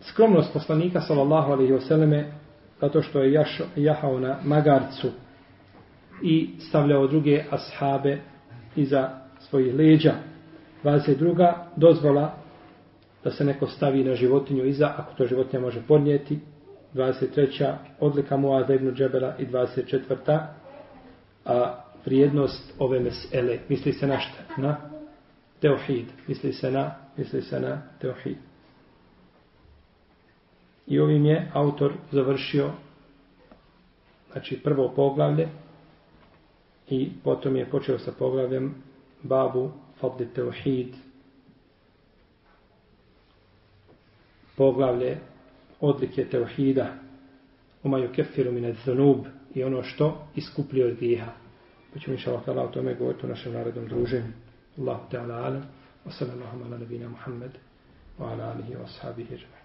skromnost 0.00 0.52
poslanika 0.52 1.00
sallallahu 1.00 1.52
alaihi 1.52 1.80
selleme 1.80 2.32
zato 2.80 3.02
što 3.02 3.20
je 3.20 3.32
jaš, 3.32 3.60
jahao 3.76 4.20
na 4.20 4.38
magarcu 4.44 5.08
i 6.22 6.50
stavljao 6.58 7.06
druge 7.06 7.44
ashabe 7.50 8.18
iza 8.76 9.10
svojih 9.38 9.74
leđa. 9.74 10.14
22. 10.84 11.52
dozvola 11.76 12.45
da 13.24 13.30
se 13.30 13.44
neko 13.44 13.66
stavi 13.66 14.04
na 14.04 14.14
životinju 14.14 14.64
iza, 14.64 14.94
ako 14.96 15.14
to 15.14 15.26
životinja 15.26 15.60
može 15.60 15.82
podnijeti. 15.88 16.38
23. 16.94 17.74
odlika 18.00 18.36
Muaza 18.36 18.74
ibn 18.74 18.94
Džebela 18.94 19.34
i 19.38 19.46
24. 19.46 20.46
a 21.44 21.82
vrijednost 22.04 22.74
ove 22.78 23.00
mesele. 23.00 23.58
Misli 23.68 23.92
se 23.92 24.06
na 24.06 24.18
šta? 24.18 24.62
Na 24.62 24.76
teohid. 25.60 26.06
Misli 26.28 26.52
se 26.52 26.70
na, 26.70 26.94
misli 27.16 27.42
se 27.42 27.60
na 27.60 27.82
teohid. 28.00 28.36
I 30.86 30.98
ovim 31.00 31.24
je 31.24 31.50
autor 31.54 31.92
završio 32.12 32.70
znači 34.32 34.60
prvo 34.64 34.92
poglavlje 34.96 35.48
i 36.88 37.10
potom 37.24 37.56
je 37.56 37.70
počeo 37.70 37.98
sa 37.98 38.12
poglavljem 38.18 38.74
babu 39.22 39.70
fadli 40.00 40.28
teohid 40.34 40.94
poglavlje 44.56 45.18
odlike 45.80 46.24
teohida 46.24 46.86
umaju 47.82 48.12
kefiru 48.12 48.52
mine 48.52 48.74
zunub 48.84 49.26
i 49.54 49.64
ono 49.64 49.82
što 49.82 50.28
iskuplji 50.36 50.82
od 50.82 50.96
griha. 50.96 51.32
Pa 51.92 52.00
ćemo 52.00 52.14
inša 52.14 52.30
Allah 52.46 52.64
o 52.64 52.72
tome 52.72 52.94
govoriti 52.94 53.26
u 53.26 53.28
našem 53.28 53.52
narodnom 53.52 53.88
druženju. 53.88 54.32
Allahu 54.78 55.10
Teala 55.10 55.34
alam. 55.34 55.62
Wa 56.06 56.10
sallallahu 56.18 56.64
ala 56.64 56.78
nabina 56.78 57.08
Muhammed 57.08 57.50
wa 58.18 58.32
ala 58.32 58.52
alihi 58.52 58.74
wa 58.74 58.84
ashabihi 58.84 59.55